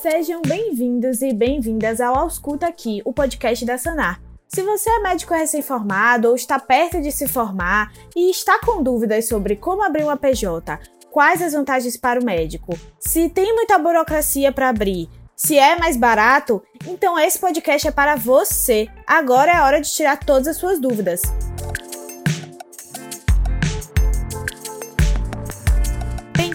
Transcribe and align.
Sejam 0.00 0.40
bem-vindos 0.40 1.20
e 1.20 1.30
bem-vindas 1.30 2.00
ao 2.00 2.16
Ausculta 2.16 2.66
Aqui, 2.66 3.02
o 3.04 3.12
podcast 3.12 3.66
da 3.66 3.76
Sanar. 3.76 4.18
Se 4.48 4.62
você 4.62 4.88
é 4.88 4.98
médico 5.00 5.34
recém-formado 5.34 6.26
ou 6.26 6.34
está 6.34 6.58
perto 6.58 7.02
de 7.02 7.12
se 7.12 7.28
formar 7.28 7.92
e 8.16 8.30
está 8.30 8.58
com 8.60 8.82
dúvidas 8.82 9.28
sobre 9.28 9.56
como 9.56 9.82
abrir 9.82 10.04
uma 10.04 10.16
PJ, 10.16 10.80
quais 11.10 11.42
as 11.42 11.52
vantagens 11.52 11.98
para 11.98 12.18
o 12.18 12.24
médico, 12.24 12.72
se 12.98 13.28
tem 13.28 13.54
muita 13.54 13.78
burocracia 13.78 14.50
para 14.50 14.70
abrir, 14.70 15.06
se 15.36 15.58
é 15.58 15.78
mais 15.78 15.98
barato, 15.98 16.62
então 16.86 17.18
esse 17.18 17.38
podcast 17.38 17.86
é 17.86 17.90
para 17.90 18.16
você. 18.16 18.88
Agora 19.06 19.52
é 19.52 19.60
hora 19.60 19.82
de 19.82 19.92
tirar 19.92 20.18
todas 20.18 20.48
as 20.48 20.56
suas 20.56 20.80
dúvidas. 20.80 21.20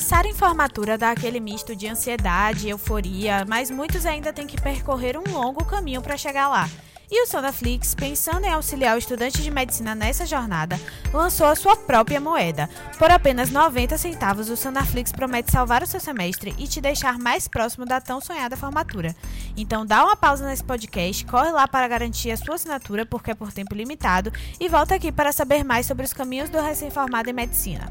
Pensar 0.05 0.27
em 0.27 0.35
formatura 0.35 0.99
dá 0.99 1.09
aquele 1.09 1.39
misto 1.39 1.75
de 1.75 1.87
ansiedade, 1.87 2.69
euforia, 2.69 3.43
mas 3.49 3.71
muitos 3.71 4.05
ainda 4.05 4.31
têm 4.31 4.45
que 4.45 4.61
percorrer 4.61 5.17
um 5.17 5.33
longo 5.33 5.65
caminho 5.65 5.99
para 5.99 6.15
chegar 6.15 6.47
lá. 6.47 6.69
E 7.09 7.23
o 7.23 7.25
Sonaflix, 7.25 7.95
pensando 7.95 8.45
em 8.45 8.51
auxiliar 8.51 8.95
o 8.95 8.99
estudante 8.99 9.41
de 9.41 9.49
medicina 9.49 9.95
nessa 9.95 10.23
jornada, 10.23 10.79
lançou 11.11 11.47
a 11.47 11.55
sua 11.55 11.75
própria 11.75 12.21
moeda. 12.21 12.69
Por 12.99 13.09
apenas 13.09 13.49
90 13.49 13.97
centavos, 13.97 14.47
o 14.47 14.55
Sonaflix 14.55 15.11
promete 15.11 15.51
salvar 15.51 15.81
o 15.81 15.87
seu 15.87 15.99
semestre 15.99 16.53
e 16.59 16.67
te 16.67 16.79
deixar 16.79 17.17
mais 17.17 17.47
próximo 17.47 17.83
da 17.83 17.99
tão 17.99 18.21
sonhada 18.21 18.55
formatura. 18.55 19.15
Então 19.57 19.87
dá 19.87 20.03
uma 20.03 20.15
pausa 20.15 20.47
nesse 20.47 20.63
podcast, 20.63 21.25
corre 21.25 21.49
lá 21.49 21.67
para 21.67 21.87
garantir 21.87 22.29
a 22.29 22.37
sua 22.37 22.53
assinatura, 22.53 23.07
porque 23.07 23.31
é 23.31 23.33
por 23.33 23.51
tempo 23.51 23.73
limitado, 23.73 24.31
e 24.59 24.69
volta 24.69 24.93
aqui 24.93 25.11
para 25.11 25.31
saber 25.31 25.63
mais 25.63 25.87
sobre 25.87 26.05
os 26.05 26.13
caminhos 26.13 26.51
do 26.51 26.61
recém-formado 26.61 27.27
em 27.27 27.33
medicina. 27.33 27.89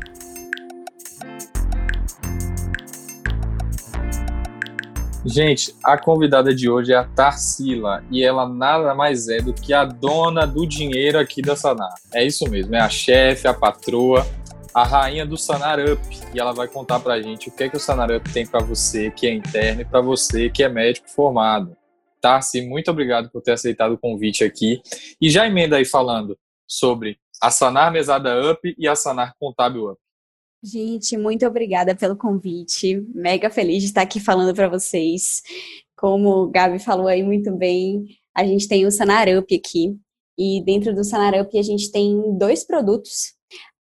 Gente, 5.27 5.75
a 5.83 5.97
convidada 5.97 6.55
de 6.55 6.69
hoje 6.69 6.93
é 6.93 6.97
a 6.97 7.05
Tarsila 7.05 8.05
e 8.11 8.23
ela 8.23 8.47
nada 8.47 8.95
mais 8.95 9.27
é 9.27 9.39
do 9.39 9.55
que 9.55 9.73
a 9.73 9.83
dona 9.83 10.47
do 10.47 10.67
dinheiro 10.67 11.19
aqui 11.19 11.41
da 11.41 11.57
Sanar. 11.57 11.95
É 12.13 12.23
isso 12.23 12.49
mesmo, 12.51 12.75
é 12.75 12.81
a 12.81 12.91
chefe, 12.91 13.49
a 13.49 13.55
patroa, 13.55 14.27
a 14.75 14.85
rainha 14.85 15.25
do 15.25 15.39
Sanar 15.39 15.81
Up 15.81 16.01
e 16.35 16.39
ela 16.39 16.53
vai 16.53 16.69
contar 16.69 17.01
pra 17.01 17.23
gente 17.23 17.49
o 17.49 17.53
que 17.53 17.65
é 17.65 17.69
que 17.71 17.77
o 17.77 17.81
Sanar 17.81 18.11
Up 18.11 18.31
tem 18.35 18.47
para 18.47 18.63
você 18.63 19.11
que 19.11 19.27
é 19.27 19.33
interno 19.33 19.81
e 19.81 19.85
para 19.87 20.03
você 20.03 20.51
que 20.51 20.63
é 20.63 20.69
médico 20.69 21.09
formado. 21.09 21.75
Tarsi, 22.21 22.61
muito 22.61 22.91
obrigado 22.91 23.31
por 23.31 23.41
ter 23.41 23.53
aceitado 23.53 23.93
o 23.93 23.99
convite 23.99 24.45
aqui 24.45 24.83
e 25.19 25.31
já 25.31 25.47
emenda 25.47 25.77
aí 25.77 25.87
falando 25.87 26.39
sobre 26.67 27.17
a 27.41 27.51
Sanar 27.51 27.91
Mesada 27.91 28.53
Up 28.53 28.75
e 28.79 28.87
a 28.87 28.95
Sanar 28.95 29.35
Contábil 29.39 29.91
Up. 29.91 30.04
Gente, 30.67 31.19
muito 31.19 31.47
obrigada 31.47 31.95
pelo 31.95 32.17
convite. 32.17 32.99
Mega 33.15 33.51
feliz 33.51 33.83
de 33.83 33.89
estar 33.89 34.01
aqui 34.01 34.19
falando 34.19 34.55
para 34.55 34.67
vocês. 34.67 35.43
Como 35.95 36.31
o 36.31 36.51
Gabi 36.51 36.79
falou 36.79 37.07
aí 37.07 37.23
muito 37.23 37.55
bem, 37.55 38.07
a 38.35 38.47
gente 38.47 38.67
tem 38.67 38.87
o 38.87 38.91
Sanarup 38.91 39.55
aqui. 39.55 39.95
E 40.39 40.65
dentro 40.65 40.95
do 40.95 41.05
Sanarup 41.05 41.55
a 41.59 41.63
gente 41.63 41.93
tem 41.93 42.19
dois 42.39 42.65
produtos. 42.65 43.35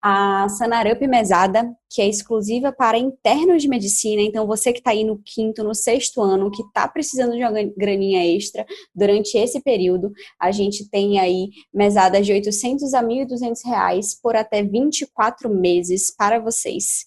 A 0.03 0.48
Sanarup 0.48 1.06
Mesada, 1.06 1.72
que 1.89 2.03
é 2.03 2.08
exclusiva 2.08 2.72
para 2.72 2.98
internos 2.98 3.62
de 3.62 3.69
medicina. 3.69 4.20
Então, 4.20 4.47
você 4.47 4.72
que 4.72 4.81
está 4.81 4.91
aí 4.91 5.05
no 5.05 5.17
quinto, 5.25 5.62
no 5.62 5.75
sexto 5.75 6.20
ano, 6.20 6.50
que 6.50 6.62
está 6.62 6.89
precisando 6.89 7.36
de 7.36 7.42
uma 7.42 7.53
graninha 7.77 8.27
extra 8.27 8.67
durante 8.95 9.39
esse 9.39 9.61
período, 9.61 10.11
a 10.41 10.50
gente 10.50 10.89
tem 10.91 11.20
aí 11.20 11.50
mesadas 11.73 12.27
de 12.27 12.33
800 12.33 12.95
a 12.95 13.03
1.200 13.03 13.64
reais 13.64 14.19
por 14.20 14.34
até 14.34 14.62
24 14.62 15.48
meses 15.48 16.12
para 16.14 16.41
vocês. 16.41 17.05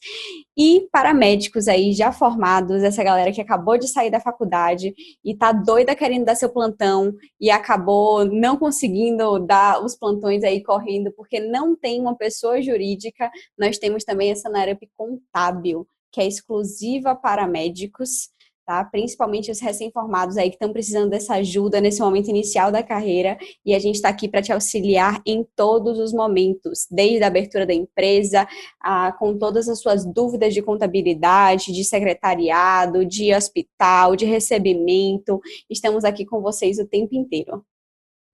E 0.58 0.88
para 0.92 1.14
médicos 1.14 1.67
aí 1.67 1.92
já 1.92 2.11
formados, 2.11 2.81
essa 2.81 3.03
galera 3.03 3.31
que 3.31 3.42
acabou 3.42 3.78
de 3.78 3.88
sair 3.88 4.09
da 4.09 4.20
faculdade 4.22 4.94
e 5.23 5.36
tá 5.36 5.52
doida 5.52 5.95
querendo 5.95 6.26
dar 6.26 6.36
seu 6.36 6.49
plantão 6.49 7.14
e 7.39 7.52
acabou 7.52 8.23
não 8.26 8.58
conseguindo 8.58 9.38
dar 9.39 9.83
os 9.83 9.95
plantões 9.95 10.43
aí 10.43 10.64
correndo 10.64 11.11
porque 11.11 11.39
não 11.39 11.76
tem 11.76 11.99
uma 11.99 12.16
pessoa 12.16 12.61
jurídica, 12.61 13.30
nós 13.58 13.77
temos 13.77 14.04
também 14.04 14.32
essa 14.32 14.49
Startup 14.49 14.89
Contábil, 14.95 15.88
que 16.11 16.21
é 16.21 16.27
exclusiva 16.27 17.16
para 17.16 17.48
médicos, 17.48 18.30
tá? 18.65 18.83
Principalmente 18.83 19.52
os 19.52 19.59
recém-formados 19.59 20.37
aí 20.37 20.49
que 20.49 20.55
estão 20.55 20.73
precisando 20.73 21.09
dessa 21.09 21.36
ajuda 21.36 21.80
nesse 21.80 22.02
momento 22.02 22.30
inicial 22.30 22.71
da 22.71 22.81
carreira, 22.81 23.37
e 23.65 23.73
a 23.76 23.80
gente 23.80 23.95
está 23.95 24.09
aqui 24.09 24.27
para 24.27 24.42
te 24.42 24.52
auxiliar 24.52 25.21
em 25.26 25.45
todos 25.55 25.99
os 25.99 26.11
momentos, 26.11 26.87
desde 26.89 27.23
a 27.23 27.27
abertura 27.27 27.65
da 27.65 27.73
empresa, 27.73 28.48
a, 28.81 29.11
com 29.11 29.37
todas 29.37 29.70
as 29.70 29.80
suas 29.80 30.05
dúvidas 30.05 30.54
de 30.54 30.61
contabilidade, 30.61 31.71
de 31.71 31.83
secretariado, 31.83 33.05
de 33.05 33.33
hospital, 33.33 34.15
de 34.15 34.25
recebimento. 34.25 35.39
Estamos 35.70 36.04
aqui 36.04 36.25
com 36.25 36.42
vocês 36.42 36.80
o 36.80 36.87
tempo 36.87 37.15
inteiro. 37.15 37.64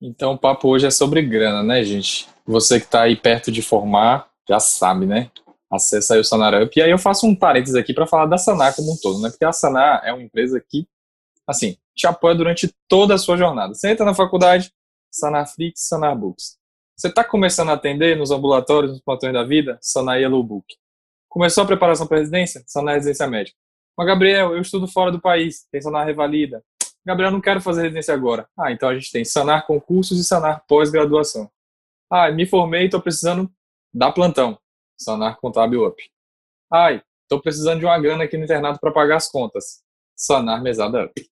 Então, 0.02 0.34
o 0.34 0.38
papo 0.38 0.68
hoje 0.68 0.88
é 0.88 0.92
sobre 0.92 1.22
grana, 1.22 1.62
né, 1.62 1.84
gente? 1.84 2.28
Você 2.46 2.80
que 2.80 2.86
está 2.86 3.04
aí 3.04 3.16
perto 3.16 3.52
de 3.52 3.62
formar, 3.62 4.30
já 4.50 4.60
sabe, 4.60 5.06
né? 5.06 5.30
Acessa 5.72 6.16
aí 6.16 6.20
o 6.20 6.24
Sanar 6.24 6.62
Up. 6.62 6.78
E 6.78 6.84
aí 6.84 6.92
eu 6.92 7.00
faço 7.00 7.26
um 7.26 7.36
parênteses 7.36 7.76
aqui 7.76 7.94
para 7.94 8.06
falar 8.06 8.26
da 8.26 8.38
Sanar 8.38 8.76
como 8.76 8.92
um 8.92 8.98
todo, 8.98 9.22
né? 9.22 9.30
Porque 9.30 9.46
a 9.46 9.54
Sanar 9.54 10.02
é 10.04 10.12
uma 10.12 10.22
empresa 10.22 10.60
que, 10.60 10.86
assim, 11.48 11.78
te 11.96 12.06
apoia 12.06 12.36
durante 12.36 12.74
toda 12.88 13.16
a 13.16 13.18
sua 13.18 13.38
jornada. 13.38 13.74
Você 13.74 13.90
entra 13.90 14.06
na 14.06 14.14
faculdade, 14.14 14.72
Sanar 15.10 15.48
Flix, 15.48 15.88
Sanar 15.88 16.16
Books. 16.16 16.58
Você 16.98 17.08
está 17.08 17.24
começando 17.24 17.70
a 17.70 17.74
atender 17.74 18.18
nos 18.18 18.32
ambulatórios, 18.32 18.92
nos 18.92 19.02
plantões 19.02 19.34
da 19.34 19.44
vida, 19.44 19.80
Sanar 19.82 20.20
Yellow 20.20 20.44
Book. 20.44 20.66
Começou 21.30 21.64
a 21.64 21.68
preparação 21.68 22.06
para 22.06 22.18
residência, 22.18 22.64
Sanar 22.68 22.96
Residência 22.96 23.26
Médica. 23.26 23.58
Mas, 23.98 24.08
Gabriel, 24.08 24.54
eu 24.54 24.62
estudo 24.62 24.88
fora 24.88 25.12
do 25.12 25.20
país, 25.20 25.66
tem 25.72 25.82
Sanar 25.82 26.06
Revalida. 26.06 26.64
Gabriel, 27.06 27.32
não 27.32 27.42
quero 27.42 27.62
fazer 27.62 27.84
residência 27.84 28.14
agora. 28.14 28.48
Ah, 28.58 28.72
então 28.72 28.90
a 28.90 28.94
gente 28.94 29.12
tem 29.12 29.26
Sanar 29.26 29.66
Concursos 29.66 30.20
e 30.20 30.24
Sanar 30.24 30.64
Pós-Graduação. 30.68 31.50
Ah, 32.10 32.30
me 32.30 32.46
formei 32.46 32.84
e 32.84 32.86
estou 32.86 33.02
precisando 33.02 33.50
dar 33.94 34.12
plantão. 34.12 34.60
Sanar 35.02 35.38
Contábil 35.40 35.86
Up. 35.86 36.02
Ai, 36.72 37.02
estou 37.24 37.42
precisando 37.42 37.80
de 37.80 37.86
uma 37.86 38.00
grana 38.00 38.24
aqui 38.24 38.38
no 38.38 38.44
internato 38.44 38.80
para 38.80 38.92
pagar 38.92 39.18
as 39.18 39.30
contas. 39.30 39.84
Sanar 40.16 40.62
Mesada 40.62 41.06
Up. 41.06 41.32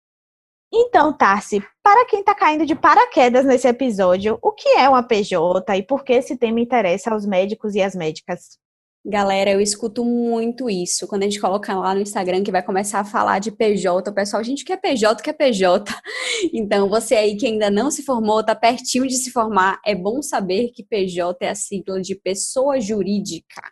Então, 0.73 1.13
Tarsi, 1.13 1.61
para 1.83 2.07
quem 2.07 2.21
está 2.21 2.35
caindo 2.35 2.67
de 2.67 2.75
paraquedas 2.75 3.45
nesse 3.45 3.67
episódio, 3.67 4.39
o 4.43 4.53
que 4.53 4.69
é 4.71 4.89
uma 4.89 5.03
PJ 5.03 5.77
e 5.77 5.83
por 5.83 6.05
que 6.05 6.13
esse 6.13 6.37
tema 6.37 6.61
interessa 6.61 7.13
aos 7.13 7.27
médicos 7.27 7.75
e 7.75 7.83
às 7.83 7.95
médicas? 7.95 8.59
Galera, 9.09 9.53
eu 9.53 9.61
escuto 9.61 10.05
muito 10.05 10.69
isso. 10.69 11.07
Quando 11.07 11.23
a 11.23 11.27
gente 11.27 11.41
coloca 11.41 11.73
lá 11.77 11.95
no 11.95 12.01
Instagram 12.01 12.43
que 12.43 12.51
vai 12.51 12.61
começar 12.61 12.99
a 12.99 13.05
falar 13.05 13.39
de 13.39 13.53
PJ, 13.53 14.11
o 14.11 14.13
pessoal, 14.13 14.43
gente, 14.43 14.65
que 14.65 14.73
é 14.73 14.77
PJ, 14.77 15.23
que 15.23 15.31
é 15.31 15.33
PJ? 15.33 15.95
Então, 16.53 16.89
você 16.89 17.15
aí 17.15 17.37
que 17.37 17.47
ainda 17.47 17.71
não 17.71 17.91
se 17.91 18.03
formou, 18.03 18.45
tá 18.45 18.55
pertinho 18.55 19.07
de 19.07 19.15
se 19.17 19.31
formar, 19.31 19.81
é 19.87 19.95
bom 19.95 20.21
saber 20.21 20.71
que 20.71 20.85
PJ 20.85 21.37
é 21.41 21.51
a 21.51 21.55
sigla 21.55 22.01
de 22.01 22.15
pessoa 22.17 22.81
jurídica. 22.81 23.63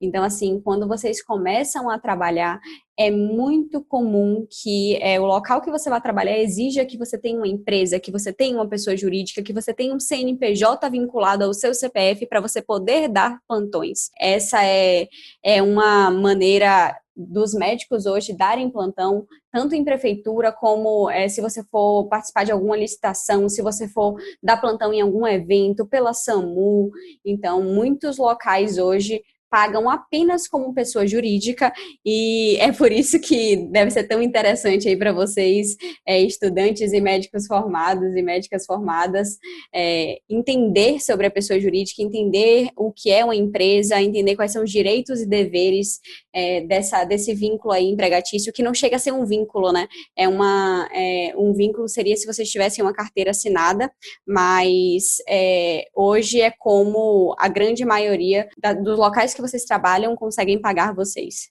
Então, 0.00 0.22
assim, 0.22 0.60
quando 0.60 0.86
vocês 0.86 1.22
começam 1.22 1.88
a 1.90 1.98
trabalhar, 1.98 2.60
é 2.96 3.10
muito 3.10 3.82
comum 3.84 4.46
que 4.48 4.96
é, 5.02 5.20
o 5.20 5.26
local 5.26 5.60
que 5.60 5.70
você 5.70 5.90
vai 5.90 6.00
trabalhar 6.00 6.38
exija 6.38 6.84
que 6.84 6.96
você 6.96 7.18
tenha 7.18 7.36
uma 7.36 7.48
empresa, 7.48 7.98
que 7.98 8.12
você 8.12 8.32
tenha 8.32 8.56
uma 8.56 8.68
pessoa 8.68 8.96
jurídica, 8.96 9.42
que 9.42 9.52
você 9.52 9.74
tenha 9.74 9.94
um 9.94 10.00
CNPJ 10.00 10.88
vinculado 10.90 11.44
ao 11.44 11.52
seu 11.52 11.74
CPF 11.74 12.26
para 12.26 12.40
você 12.40 12.62
poder 12.62 13.08
dar 13.08 13.38
plantões. 13.48 14.10
Essa 14.20 14.64
é, 14.64 15.08
é 15.42 15.62
uma 15.62 16.10
maneira 16.10 16.96
dos 17.16 17.54
médicos 17.54 18.06
hoje 18.06 18.36
darem 18.36 18.68
plantão, 18.68 19.26
tanto 19.52 19.74
em 19.74 19.84
prefeitura 19.84 20.50
como 20.50 21.08
é, 21.08 21.28
se 21.28 21.40
você 21.40 21.62
for 21.64 22.08
participar 22.08 22.44
de 22.44 22.50
alguma 22.50 22.76
licitação, 22.76 23.48
se 23.48 23.62
você 23.62 23.86
for 23.86 24.16
dar 24.42 24.56
plantão 24.56 24.92
em 24.92 25.00
algum 25.00 25.26
evento, 25.26 25.86
pela 25.86 26.12
SAMU. 26.12 26.90
Então, 27.24 27.62
muitos 27.62 28.18
locais 28.18 28.78
hoje 28.78 29.22
pagam 29.54 29.88
apenas 29.88 30.48
como 30.48 30.74
pessoa 30.74 31.06
jurídica 31.06 31.72
e 32.04 32.56
é 32.56 32.72
por 32.72 32.90
isso 32.90 33.20
que 33.20 33.54
deve 33.70 33.92
ser 33.92 34.02
tão 34.02 34.20
interessante 34.20 34.88
aí 34.88 34.96
para 34.96 35.12
vocês, 35.12 35.76
é, 36.04 36.20
estudantes 36.20 36.92
e 36.92 37.00
médicos 37.00 37.46
formados 37.46 38.16
e 38.16 38.20
médicas 38.20 38.66
formadas, 38.66 39.38
é, 39.72 40.18
entender 40.28 41.00
sobre 41.00 41.28
a 41.28 41.30
pessoa 41.30 41.60
jurídica, 41.60 42.02
entender 42.02 42.68
o 42.76 42.90
que 42.90 43.12
é 43.12 43.24
uma 43.24 43.36
empresa, 43.36 44.02
entender 44.02 44.34
quais 44.34 44.50
são 44.50 44.64
os 44.64 44.72
direitos 44.72 45.20
e 45.20 45.26
deveres 45.26 46.00
é, 46.32 46.62
dessa, 46.62 47.04
desse 47.04 47.32
vínculo 47.32 47.72
aí 47.72 47.84
empregatício, 47.84 48.52
que 48.52 48.60
não 48.60 48.74
chega 48.74 48.96
a 48.96 48.98
ser 48.98 49.12
um 49.12 49.24
vínculo, 49.24 49.70
né? 49.70 49.86
É 50.16 50.26
uma, 50.26 50.88
é, 50.92 51.32
um 51.36 51.52
vínculo 51.52 51.88
seria 51.88 52.16
se 52.16 52.26
vocês 52.26 52.50
tivessem 52.50 52.84
uma 52.84 52.92
carteira 52.92 53.30
assinada, 53.30 53.88
mas 54.26 55.18
é, 55.28 55.84
hoje 55.94 56.40
é 56.40 56.50
como 56.50 57.36
a 57.38 57.46
grande 57.46 57.84
maioria 57.84 58.48
da, 58.60 58.72
dos 58.72 58.98
locais 58.98 59.32
que 59.32 59.43
vocês 59.46 59.64
trabalham 59.64 60.16
conseguem 60.16 60.60
pagar 60.60 60.94
vocês. 60.94 61.50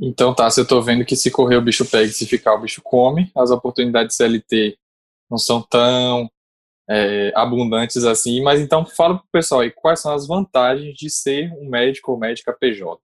Então 0.00 0.34
tá, 0.34 0.48
se 0.50 0.60
eu 0.60 0.66
tô 0.66 0.80
vendo 0.80 1.04
que 1.04 1.14
se 1.14 1.30
correr 1.30 1.56
o 1.56 1.62
bicho 1.62 1.84
pega 1.84 2.10
se 2.10 2.26
ficar 2.26 2.54
o 2.54 2.60
bicho 2.60 2.80
come, 2.82 3.30
as 3.36 3.50
oportunidades 3.50 4.16
CLT 4.16 4.78
não 5.30 5.38
são 5.38 5.62
tão 5.62 6.30
é, 6.88 7.32
abundantes 7.34 8.04
assim, 8.04 8.42
mas 8.42 8.60
então 8.60 8.84
fala 8.84 9.18
pro 9.18 9.28
pessoal 9.30 9.60
aí 9.60 9.70
quais 9.70 10.00
são 10.00 10.12
as 10.12 10.26
vantagens 10.26 10.94
de 10.94 11.08
ser 11.10 11.52
um 11.58 11.68
médico 11.68 12.12
ou 12.12 12.18
médica 12.18 12.52
PJ. 12.52 13.00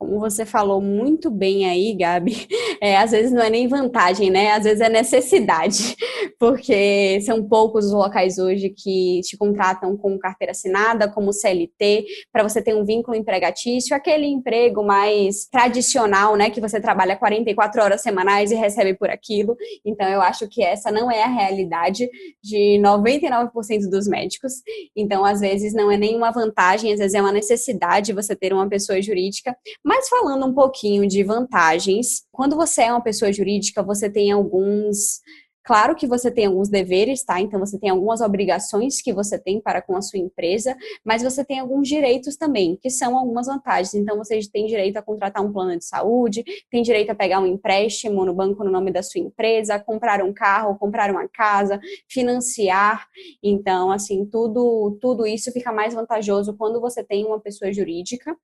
Como 0.00 0.18
você 0.18 0.46
falou 0.46 0.80
muito 0.80 1.30
bem 1.30 1.68
aí, 1.68 1.94
Gabi, 1.94 2.48
É, 2.82 2.96
às 2.96 3.10
vezes 3.10 3.30
não 3.30 3.42
é 3.42 3.50
nem 3.50 3.68
vantagem, 3.68 4.30
né? 4.30 4.52
Às 4.52 4.64
vezes 4.64 4.80
é 4.80 4.88
necessidade, 4.88 5.94
porque 6.40 7.20
são 7.20 7.46
poucos 7.46 7.84
os 7.86 7.92
locais 7.92 8.38
hoje 8.38 8.70
que 8.70 9.20
te 9.22 9.36
contratam 9.36 9.98
com 9.98 10.18
carteira 10.18 10.52
assinada, 10.52 11.06
como 11.06 11.30
CLT, 11.30 12.06
para 12.32 12.42
você 12.42 12.62
ter 12.62 12.74
um 12.74 12.82
vínculo 12.82 13.14
empregatício, 13.14 13.94
aquele 13.94 14.26
emprego 14.26 14.82
mais 14.82 15.44
tradicional, 15.44 16.36
né? 16.36 16.48
Que 16.48 16.60
você 16.60 16.80
trabalha 16.80 17.16
44 17.16 17.82
horas 17.82 18.00
semanais 18.00 18.50
e 18.50 18.54
recebe 18.54 18.94
por 18.94 19.10
aquilo. 19.10 19.54
Então, 19.84 20.08
eu 20.08 20.22
acho 20.22 20.48
que 20.48 20.62
essa 20.62 20.90
não 20.90 21.10
é 21.10 21.22
a 21.22 21.28
realidade 21.28 22.08
de 22.42 22.80
99% 22.82 23.90
dos 23.90 24.08
médicos. 24.08 24.54
Então, 24.96 25.22
às 25.22 25.40
vezes, 25.40 25.74
não 25.74 25.90
é 25.92 25.98
nenhuma 25.98 26.30
vantagem, 26.30 26.94
às 26.94 26.98
vezes 26.98 27.14
é 27.14 27.20
uma 27.20 27.32
necessidade 27.32 28.14
você 28.14 28.34
ter 28.34 28.54
uma 28.54 28.68
pessoa 28.70 29.02
jurídica. 29.02 29.54
Mas 29.90 30.08
falando 30.08 30.46
um 30.46 30.54
pouquinho 30.54 31.04
de 31.04 31.24
vantagens, 31.24 32.22
quando 32.30 32.54
você 32.54 32.82
é 32.82 32.92
uma 32.92 33.02
pessoa 33.02 33.32
jurídica, 33.32 33.82
você 33.82 34.08
tem 34.08 34.30
alguns 34.30 35.20
Claro 35.62 35.94
que 35.94 36.06
você 36.06 36.30
tem 36.30 36.46
alguns 36.46 36.68
deveres, 36.70 37.22
tá? 37.22 37.38
Então 37.38 37.60
você 37.60 37.78
tem 37.78 37.90
algumas 37.90 38.20
obrigações 38.20 39.02
que 39.02 39.12
você 39.12 39.38
tem 39.38 39.60
para 39.60 39.82
com 39.82 39.94
a 39.94 40.00
sua 40.00 40.18
empresa, 40.18 40.74
mas 41.04 41.22
você 41.22 41.44
tem 41.44 41.60
alguns 41.60 41.86
direitos 41.86 42.34
também, 42.34 42.76
que 42.80 42.88
são 42.88 43.16
algumas 43.16 43.46
vantagens. 43.46 43.94
Então 43.94 44.16
você 44.16 44.40
tem 44.50 44.66
direito 44.66 44.96
a 44.96 45.02
contratar 45.02 45.44
um 45.44 45.52
plano 45.52 45.76
de 45.78 45.84
saúde, 45.84 46.42
tem 46.70 46.82
direito 46.82 47.10
a 47.10 47.14
pegar 47.14 47.40
um 47.40 47.46
empréstimo 47.46 48.24
no 48.24 48.32
banco 48.34 48.64
no 48.64 48.70
nome 48.70 48.90
da 48.90 49.02
sua 49.02 49.20
empresa, 49.20 49.78
comprar 49.78 50.24
um 50.24 50.32
carro, 50.32 50.78
comprar 50.78 51.10
uma 51.10 51.28
casa, 51.28 51.78
financiar. 52.08 53.06
Então, 53.42 53.92
assim, 53.92 54.24
tudo 54.24 54.96
tudo 55.00 55.26
isso 55.26 55.52
fica 55.52 55.70
mais 55.72 55.94
vantajoso 55.94 56.56
quando 56.56 56.80
você 56.80 57.04
tem 57.04 57.26
uma 57.26 57.38
pessoa 57.38 57.72
jurídica. 57.72 58.34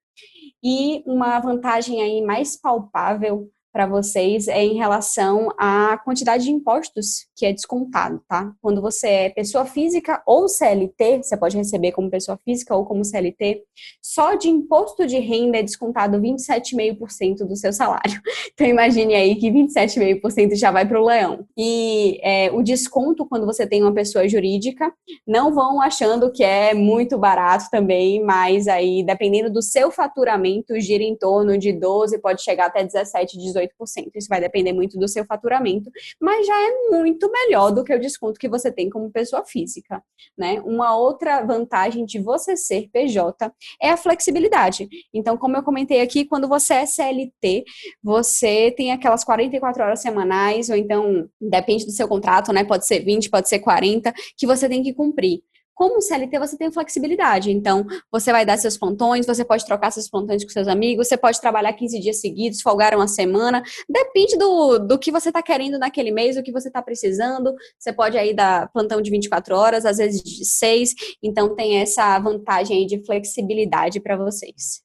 E 0.62 1.02
uma 1.06 1.38
vantagem 1.40 2.02
aí 2.02 2.22
mais 2.22 2.56
palpável 2.56 3.50
para 3.76 3.86
vocês 3.86 4.48
é 4.48 4.64
em 4.64 4.72
relação 4.72 5.50
à 5.58 5.98
quantidade 5.98 6.44
de 6.44 6.50
impostos 6.50 7.26
que 7.36 7.44
é 7.44 7.52
descontado, 7.52 8.22
tá? 8.26 8.50
Quando 8.62 8.80
você 8.80 9.06
é 9.06 9.28
pessoa 9.28 9.66
física 9.66 10.22
ou 10.26 10.48
CLT, 10.48 11.18
você 11.22 11.36
pode 11.36 11.58
receber 11.58 11.92
como 11.92 12.08
pessoa 12.08 12.40
física 12.42 12.74
ou 12.74 12.86
como 12.86 13.04
CLT, 13.04 13.64
só 14.02 14.34
de 14.34 14.48
imposto 14.48 15.06
de 15.06 15.18
renda 15.18 15.58
é 15.58 15.62
descontado 15.62 16.18
27,5% 16.18 17.46
do 17.46 17.54
seu 17.54 17.70
salário. 17.70 18.18
Então 18.54 18.66
imagine 18.66 19.14
aí 19.14 19.36
que 19.36 19.50
27,5% 19.50 20.54
já 20.54 20.70
vai 20.70 20.88
para 20.88 20.98
o 20.98 21.04
leão. 21.04 21.46
E 21.58 22.18
é, 22.22 22.50
o 22.50 22.62
desconto 22.62 23.26
quando 23.26 23.44
você 23.44 23.66
tem 23.66 23.82
uma 23.82 23.92
pessoa 23.92 24.26
jurídica, 24.26 24.90
não 25.26 25.52
vão 25.52 25.82
achando 25.82 26.32
que 26.32 26.42
é 26.42 26.72
muito 26.72 27.18
barato 27.18 27.66
também, 27.70 28.24
mas 28.24 28.66
aí 28.66 29.04
dependendo 29.04 29.52
do 29.52 29.60
seu 29.60 29.90
faturamento, 29.90 30.80
gira 30.80 31.02
em 31.02 31.14
torno 31.14 31.58
de 31.58 31.70
12, 31.70 32.18
pode 32.20 32.42
chegar 32.42 32.66
até 32.66 32.82
17, 32.82 33.36
18 33.36 33.65
18%. 33.68 34.10
Isso 34.14 34.28
vai 34.28 34.40
depender 34.40 34.72
muito 34.72 34.98
do 34.98 35.08
seu 35.08 35.24
faturamento, 35.24 35.90
mas 36.20 36.46
já 36.46 36.54
é 36.54 36.72
muito 36.90 37.30
melhor 37.30 37.70
do 37.70 37.84
que 37.84 37.94
o 37.94 38.00
desconto 38.00 38.38
que 38.38 38.48
você 38.48 38.70
tem 38.70 38.88
como 38.88 39.10
pessoa 39.10 39.44
física, 39.44 40.02
né? 40.36 40.60
Uma 40.64 40.96
outra 40.96 41.42
vantagem 41.42 42.04
de 42.04 42.18
você 42.18 42.56
ser 42.56 42.88
PJ 42.92 43.52
é 43.80 43.90
a 43.90 43.96
flexibilidade. 43.96 44.88
Então, 45.12 45.36
como 45.36 45.56
eu 45.56 45.62
comentei 45.62 46.00
aqui, 46.00 46.24
quando 46.24 46.48
você 46.48 46.74
é 46.74 46.86
CLT, 46.86 47.64
você 48.02 48.72
tem 48.76 48.92
aquelas 48.92 49.24
44 49.24 49.82
horas 49.82 50.00
semanais, 50.00 50.70
ou 50.70 50.76
então, 50.76 51.28
depende 51.40 51.84
do 51.84 51.92
seu 51.92 52.08
contrato, 52.08 52.52
né? 52.52 52.64
Pode 52.64 52.86
ser 52.86 53.00
20, 53.00 53.30
pode 53.30 53.48
ser 53.48 53.58
40, 53.58 54.12
que 54.36 54.46
você 54.46 54.68
tem 54.68 54.82
que 54.82 54.92
cumprir. 54.92 55.42
Como 55.76 56.00
CLT, 56.00 56.38
você 56.38 56.56
tem 56.56 56.72
flexibilidade. 56.72 57.52
Então, 57.52 57.86
você 58.10 58.32
vai 58.32 58.46
dar 58.46 58.56
seus 58.56 58.78
plantões, 58.78 59.26
você 59.26 59.44
pode 59.44 59.66
trocar 59.66 59.90
seus 59.90 60.08
plantões 60.08 60.42
com 60.42 60.48
seus 60.48 60.68
amigos, 60.68 61.06
você 61.06 61.18
pode 61.18 61.38
trabalhar 61.38 61.74
15 61.74 62.00
dias 62.00 62.18
seguidos, 62.18 62.62
folgar 62.62 62.94
uma 62.94 63.06
semana. 63.06 63.62
Depende 63.86 64.38
do, 64.38 64.78
do 64.78 64.98
que 64.98 65.12
você 65.12 65.28
está 65.28 65.42
querendo 65.42 65.78
naquele 65.78 66.10
mês, 66.10 66.36
do 66.36 66.42
que 66.42 66.50
você 66.50 66.68
está 66.68 66.80
precisando. 66.80 67.54
Você 67.78 67.92
pode 67.92 68.16
aí 68.16 68.32
dar 68.34 68.72
plantão 68.72 69.02
de 69.02 69.10
24 69.10 69.54
horas, 69.54 69.84
às 69.84 69.98
vezes 69.98 70.22
de 70.22 70.46
6. 70.46 70.94
Então, 71.22 71.54
tem 71.54 71.76
essa 71.76 72.18
vantagem 72.20 72.78
aí 72.78 72.86
de 72.86 73.04
flexibilidade 73.04 74.00
para 74.00 74.16
vocês. 74.16 74.80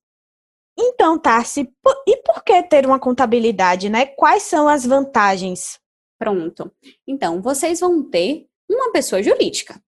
Então, 0.77 1.17
Tarsi, 1.17 1.69
e 2.05 2.17
por 2.17 2.43
que 2.43 2.63
ter 2.63 2.85
uma 2.85 2.99
contabilidade, 2.99 3.89
né? 3.89 4.05
Quais 4.05 4.43
são 4.43 4.67
as 4.67 4.85
vantagens? 4.85 5.79
Pronto. 6.19 6.69
Então, 7.07 7.41
vocês 7.41 7.79
vão 7.79 8.03
ter 8.03 8.50
uma 8.75 8.91
pessoa 8.91 9.21
jurídica. 9.21 9.81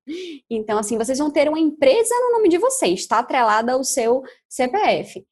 Então, 0.49 0.77
assim, 0.77 0.97
vocês 0.97 1.17
vão 1.17 1.31
ter 1.31 1.47
uma 1.47 1.59
empresa 1.59 2.13
no 2.15 2.33
nome 2.33 2.49
de 2.49 2.57
vocês, 2.57 3.01
está 3.01 3.19
atrelada 3.19 3.73
ao 3.73 3.83
seu 3.83 4.21
CPF. 4.49 5.25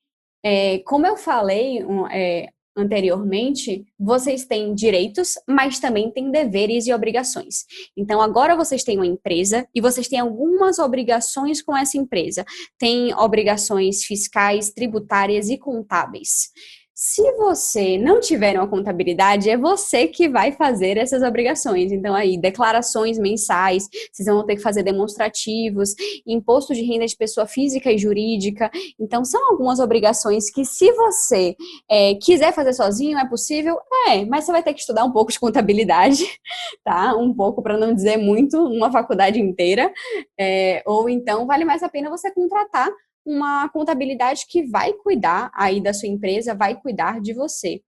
É, 0.43 0.79
como 0.79 1.05
eu 1.05 1.15
falei 1.15 1.85
é, 2.11 2.49
anteriormente, 2.75 3.85
vocês 3.99 4.45
têm 4.45 4.73
direitos, 4.73 5.33
mas 5.47 5.79
também 5.79 6.09
têm 6.09 6.31
deveres 6.31 6.87
e 6.87 6.93
obrigações. 6.93 7.65
Então, 7.95 8.21
agora 8.21 8.55
vocês 8.55 8.83
têm 8.83 8.97
uma 8.97 9.05
empresa 9.05 9.67
e 9.75 9.81
vocês 9.81 10.07
têm 10.07 10.19
algumas 10.19 10.79
obrigações 10.79 11.61
com 11.61 11.75
essa 11.75 11.97
empresa. 11.97 12.45
Tem 12.79 13.13
obrigações 13.13 14.03
fiscais, 14.03 14.71
tributárias 14.71 15.49
e 15.49 15.57
contábeis. 15.57 16.49
Se 16.93 17.23
você 17.33 17.97
não 17.97 18.19
tiver 18.19 18.57
uma 18.57 18.67
contabilidade, 18.67 19.49
é 19.49 19.57
você 19.57 20.07
que 20.07 20.27
vai 20.27 20.51
fazer 20.51 20.97
essas 20.97 21.23
obrigações. 21.23 21.91
Então, 21.91 22.13
aí, 22.13 22.37
declarações 22.37 23.17
mensais, 23.17 23.87
vocês 24.11 24.27
vão 24.27 24.45
ter 24.45 24.57
que 24.57 24.61
fazer 24.61 24.83
demonstrativos, 24.83 25.95
imposto 26.27 26.73
de 26.73 26.83
renda 26.83 27.05
de 27.05 27.15
pessoa 27.15 27.47
física 27.47 27.91
e 27.91 27.97
jurídica. 27.97 28.69
Então, 28.99 29.23
são 29.23 29.51
algumas 29.51 29.79
obrigações 29.79 30.51
que, 30.51 30.65
se 30.65 30.91
você 30.91 31.55
é, 31.89 32.15
quiser 32.15 32.53
fazer 32.53 32.73
sozinho, 32.73 33.17
é 33.17 33.27
possível? 33.27 33.77
É, 34.07 34.25
mas 34.25 34.43
você 34.43 34.51
vai 34.51 34.61
ter 34.61 34.73
que 34.73 34.81
estudar 34.81 35.05
um 35.05 35.11
pouco 35.11 35.31
de 35.31 35.39
contabilidade, 35.39 36.25
tá? 36.83 37.15
Um 37.15 37.33
pouco, 37.33 37.63
para 37.63 37.77
não 37.77 37.93
dizer 37.93 38.17
muito, 38.17 38.57
uma 38.57 38.91
faculdade 38.91 39.39
inteira. 39.39 39.91
É, 40.37 40.83
ou 40.85 41.09
então, 41.09 41.47
vale 41.47 41.63
mais 41.63 41.81
a 41.83 41.89
pena 41.89 42.09
você 42.09 42.31
contratar 42.33 42.89
uma 43.25 43.69
contabilidade 43.69 44.45
que 44.47 44.63
vai 44.63 44.93
cuidar 44.93 45.51
aí 45.53 45.81
da 45.81 45.93
sua 45.93 46.09
empresa, 46.09 46.55
vai 46.55 46.79
cuidar 46.79 47.21
de 47.21 47.33
você. 47.33 47.81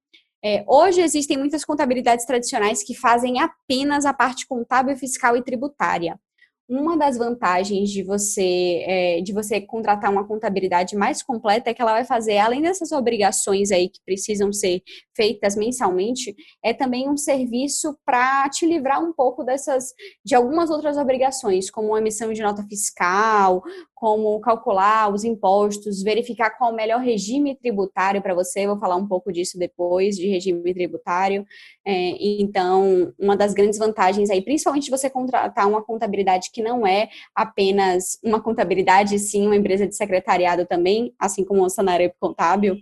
É, 0.43 0.63
hoje 0.67 1.01
existem 1.01 1.37
muitas 1.37 1.63
contabilidades 1.63 2.25
tradicionais 2.25 2.83
que 2.83 2.93
fazem 2.93 3.39
apenas 3.39 4.05
a 4.05 4.13
parte 4.13 4.45
contábil, 4.45 4.97
fiscal 4.97 5.37
e 5.37 5.43
tributária. 5.43 6.19
Uma 6.69 6.97
das 6.97 7.17
vantagens 7.17 7.89
de 7.89 8.03
você 8.03 8.83
é, 8.87 9.21
de 9.21 9.33
você 9.33 9.59
contratar 9.59 10.09
uma 10.09 10.25
contabilidade 10.25 10.95
mais 10.95 11.21
completa 11.21 11.69
é 11.69 11.73
que 11.73 11.81
ela 11.81 11.91
vai 11.91 12.05
fazer, 12.05 12.37
além 12.37 12.61
dessas 12.61 12.93
obrigações 12.93 13.69
aí 13.69 13.89
que 13.89 13.99
precisam 14.05 14.51
ser 14.53 14.81
feitas 15.13 15.57
mensalmente, 15.57 16.33
é 16.63 16.73
também 16.73 17.09
um 17.09 17.17
serviço 17.17 17.97
para 18.05 18.49
te 18.49 18.65
livrar 18.65 19.03
um 19.03 19.11
pouco 19.11 19.43
dessas 19.43 19.93
de 20.25 20.35
algumas 20.35 20.69
outras 20.69 20.97
obrigações, 20.97 21.69
como 21.69 21.97
emissão 21.97 22.31
de 22.31 22.41
nota 22.41 22.63
fiscal, 22.63 23.61
como 24.03 24.39
calcular 24.41 25.13
os 25.13 25.23
impostos, 25.23 26.01
verificar 26.01 26.49
qual 26.57 26.71
o 26.71 26.75
melhor 26.75 26.99
regime 26.99 27.55
tributário 27.55 28.21
para 28.21 28.33
você. 28.33 28.67
Vou 28.67 28.77
falar 28.77 28.97
um 28.97 29.07
pouco 29.07 29.31
disso 29.31 29.57
depois, 29.57 30.17
de 30.17 30.27
regime 30.27 30.73
tributário. 30.73 31.45
É, 31.85 32.17
então, 32.41 33.13
uma 33.17 33.37
das 33.37 33.53
grandes 33.53 33.79
vantagens 33.79 34.29
aí, 34.29 34.41
principalmente 34.41 34.91
você 34.91 35.09
contratar 35.09 35.69
uma 35.69 35.81
contabilidade 35.81 36.51
que 36.53 36.61
não 36.61 36.85
é 36.85 37.09
apenas 37.35 38.19
uma 38.23 38.41
contabilidade, 38.41 39.17
sim 39.19 39.45
uma 39.45 39.55
empresa 39.55 39.87
de 39.87 39.95
secretariado 39.95 40.65
também, 40.65 41.13
assim 41.19 41.43
como 41.43 41.63
o 41.63 41.69
Sanarep 41.69 42.15
Contábil, 42.19 42.77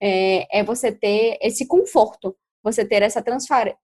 é, 0.00 0.60
é 0.60 0.62
você 0.62 0.92
ter 0.92 1.38
esse 1.40 1.66
conforto 1.66 2.36
você 2.64 2.84
ter 2.84 3.02
essa 3.02 3.22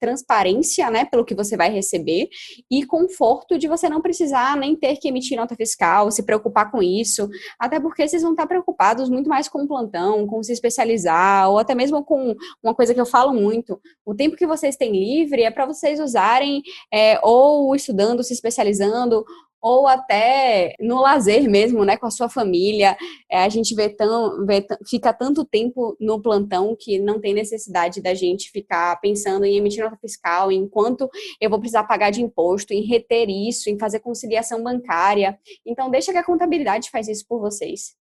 transparência, 0.00 0.90
né, 0.90 1.04
pelo 1.04 1.24
que 1.24 1.34
você 1.34 1.56
vai 1.56 1.70
receber 1.70 2.28
e 2.70 2.84
conforto 2.86 3.58
de 3.58 3.68
você 3.68 3.88
não 3.88 4.00
precisar 4.00 4.56
nem 4.56 4.74
ter 4.74 4.96
que 4.96 5.08
emitir 5.08 5.36
nota 5.36 5.54
fiscal, 5.54 6.10
se 6.10 6.22
preocupar 6.22 6.70
com 6.70 6.82
isso, 6.82 7.28
até 7.58 7.78
porque 7.78 8.08
vocês 8.08 8.22
vão 8.22 8.32
estar 8.32 8.46
preocupados 8.46 9.10
muito 9.10 9.28
mais 9.28 9.48
com 9.48 9.62
o 9.62 9.68
plantão, 9.68 10.26
com 10.26 10.42
se 10.42 10.52
especializar, 10.52 11.50
ou 11.50 11.58
até 11.58 11.74
mesmo 11.74 12.02
com 12.02 12.34
uma 12.62 12.74
coisa 12.74 12.94
que 12.94 13.00
eu 13.00 13.06
falo 13.06 13.34
muito, 13.34 13.78
o 14.04 14.14
tempo 14.14 14.36
que 14.36 14.46
vocês 14.46 14.76
têm 14.76 14.92
livre 14.92 15.42
é 15.42 15.50
para 15.50 15.66
vocês 15.66 16.00
usarem 16.00 16.62
é, 16.92 17.20
ou 17.22 17.74
estudando, 17.76 18.24
se 18.24 18.32
especializando, 18.32 19.24
ou 19.60 19.86
até 19.86 20.74
no 20.80 21.00
lazer 21.00 21.48
mesmo, 21.48 21.84
né, 21.84 21.96
com 21.96 22.06
a 22.06 22.10
sua 22.10 22.28
família. 22.28 22.96
É, 23.30 23.42
a 23.42 23.48
gente 23.48 23.74
vê 23.74 23.88
tão, 23.88 24.46
vê, 24.46 24.66
fica 24.86 25.12
tanto 25.12 25.44
tempo 25.44 25.96
no 26.00 26.20
plantão 26.20 26.76
que 26.78 26.98
não 26.98 27.20
tem 27.20 27.34
necessidade 27.34 28.00
da 28.00 28.14
gente 28.14 28.50
ficar 28.50 29.00
pensando 29.00 29.44
em 29.44 29.56
emitir 29.56 29.84
nota 29.84 29.98
fiscal, 30.00 30.50
em 30.50 30.66
quanto 30.68 31.08
eu 31.40 31.50
vou 31.50 31.58
precisar 31.58 31.84
pagar 31.84 32.10
de 32.10 32.22
imposto, 32.22 32.72
em 32.72 32.82
reter 32.82 33.28
isso, 33.28 33.68
em 33.68 33.78
fazer 33.78 34.00
conciliação 34.00 34.62
bancária. 34.62 35.38
Então, 35.64 35.90
deixa 35.90 36.12
que 36.12 36.18
a 36.18 36.24
contabilidade 36.24 36.90
faz 36.90 37.08
isso 37.08 37.24
por 37.28 37.40
vocês. 37.40 37.94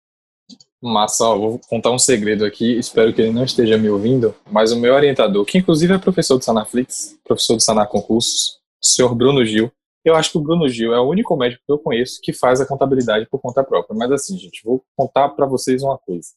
Massa, 0.80 1.24
ó, 1.24 1.36
vou 1.36 1.60
contar 1.68 1.90
um 1.90 1.98
segredo 1.98 2.44
aqui, 2.44 2.78
espero 2.78 3.12
que 3.12 3.20
ele 3.20 3.32
não 3.32 3.44
esteja 3.44 3.76
me 3.76 3.90
ouvindo, 3.90 4.34
mas 4.50 4.70
o 4.72 4.78
meu 4.78 4.94
orientador, 4.94 5.44
que 5.44 5.58
inclusive 5.58 5.92
é 5.92 5.98
professor 5.98 6.38
do 6.38 6.44
Sanaflix, 6.44 7.18
professor 7.24 7.56
do 7.56 7.62
Sanar 7.62 7.88
Concursos, 7.88 8.58
o 8.80 8.86
senhor 8.86 9.12
Bruno 9.14 9.44
Gil, 9.44 9.72
eu 10.08 10.16
acho 10.16 10.32
que 10.32 10.38
o 10.38 10.40
Bruno 10.40 10.68
Gil 10.68 10.92
é 10.94 11.00
o 11.00 11.08
único 11.08 11.36
médico 11.36 11.62
que 11.64 11.72
eu 11.72 11.78
conheço 11.78 12.20
que 12.22 12.32
faz 12.32 12.60
a 12.60 12.66
contabilidade 12.66 13.26
por 13.26 13.40
conta 13.40 13.62
própria. 13.64 13.96
Mas 13.96 14.10
assim, 14.12 14.36
gente, 14.38 14.62
vou 14.64 14.84
contar 14.96 15.28
para 15.30 15.46
vocês 15.46 15.82
uma 15.82 15.98
coisa. 15.98 16.28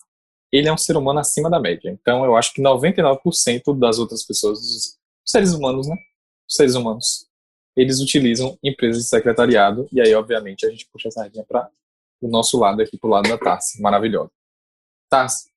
ele 0.52 0.68
é 0.68 0.74
um 0.74 0.78
ser 0.78 0.98
humano 0.98 1.20
acima 1.20 1.50
da 1.50 1.60
média. 1.60 1.90
Então, 1.90 2.26
eu 2.26 2.36
acho 2.36 2.54
que 2.54 2.62
99% 2.62 3.78
das 3.80 4.00
outras 4.00 4.24
pessoas, 4.24 4.60
os 4.60 4.98
seres 5.26 5.54
humanos, 5.54 5.88
né? 5.88 5.96
Os 6.48 6.56
seres 6.56 6.76
humanos, 6.76 7.28
eles 7.76 8.00
utilizam 8.02 8.58
empresas 8.64 9.04
de 9.04 9.10
secretariado. 9.10 9.88
E 9.92 10.02
aí, 10.02 10.14
obviamente, 10.14 10.66
a 10.66 10.70
gente 10.70 10.88
puxa 10.92 11.08
essa 11.08 11.22
sardinha 11.22 11.46
para 11.48 11.70
o 12.22 12.28
nosso 12.28 12.60
lado 12.60 12.82
aqui, 12.82 12.98
para 12.98 13.08
o 13.08 13.12
lado 13.12 13.30
da 13.30 13.38
Tassi. 13.38 13.82
Maravilhosa. 13.82 14.32
Tassi, 15.10 15.50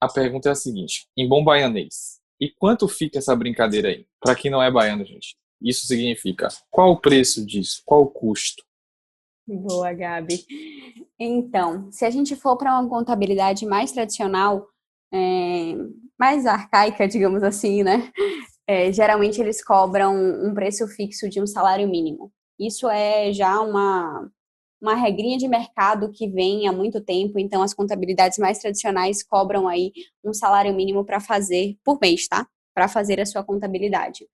a 0.00 0.08
pergunta 0.08 0.48
é 0.48 0.52
a 0.52 0.56
seguinte: 0.56 1.06
em 1.16 1.28
bom 1.28 1.44
baianês, 1.44 2.20
e 2.40 2.50
quanto 2.50 2.88
fica 2.88 3.18
essa 3.18 3.36
brincadeira 3.36 3.88
aí? 3.88 4.06
Para 4.20 4.34
quem 4.34 4.50
não 4.50 4.62
é 4.62 4.70
baiano, 4.70 5.04
gente, 5.04 5.36
isso 5.60 5.86
significa 5.86 6.48
qual 6.70 6.92
o 6.92 7.00
preço 7.00 7.44
disso? 7.44 7.82
Qual 7.84 8.02
o 8.02 8.10
custo? 8.10 8.62
Boa, 9.46 9.92
Gabi. 9.92 10.44
Então, 11.18 11.90
se 11.90 12.04
a 12.04 12.10
gente 12.10 12.36
for 12.36 12.56
para 12.56 12.78
uma 12.78 12.88
contabilidade 12.88 13.66
mais 13.66 13.92
tradicional, 13.92 14.66
é, 15.12 15.74
mais 16.18 16.46
arcaica, 16.46 17.08
digamos 17.08 17.42
assim, 17.42 17.82
né? 17.82 18.10
É, 18.66 18.92
geralmente 18.92 19.40
eles 19.40 19.64
cobram 19.64 20.14
um 20.14 20.54
preço 20.54 20.86
fixo 20.86 21.28
de 21.28 21.42
um 21.42 21.46
salário 21.46 21.88
mínimo. 21.88 22.32
Isso 22.58 22.88
é 22.88 23.32
já 23.32 23.60
uma, 23.60 24.30
uma 24.80 24.94
regrinha 24.94 25.36
de 25.36 25.48
mercado 25.48 26.12
que 26.12 26.28
vem 26.28 26.68
há 26.68 26.72
muito 26.72 27.00
tempo, 27.00 27.38
então 27.38 27.62
as 27.62 27.74
contabilidades 27.74 28.38
mais 28.38 28.58
tradicionais 28.58 29.24
cobram 29.24 29.66
aí 29.66 29.92
um 30.24 30.32
salário 30.32 30.72
mínimo 30.72 31.04
para 31.04 31.18
fazer 31.18 31.76
por 31.84 31.98
mês, 32.00 32.28
tá? 32.28 32.46
Para 32.72 32.86
fazer 32.86 33.20
a 33.20 33.26
sua 33.26 33.42
contabilidade. 33.42 34.26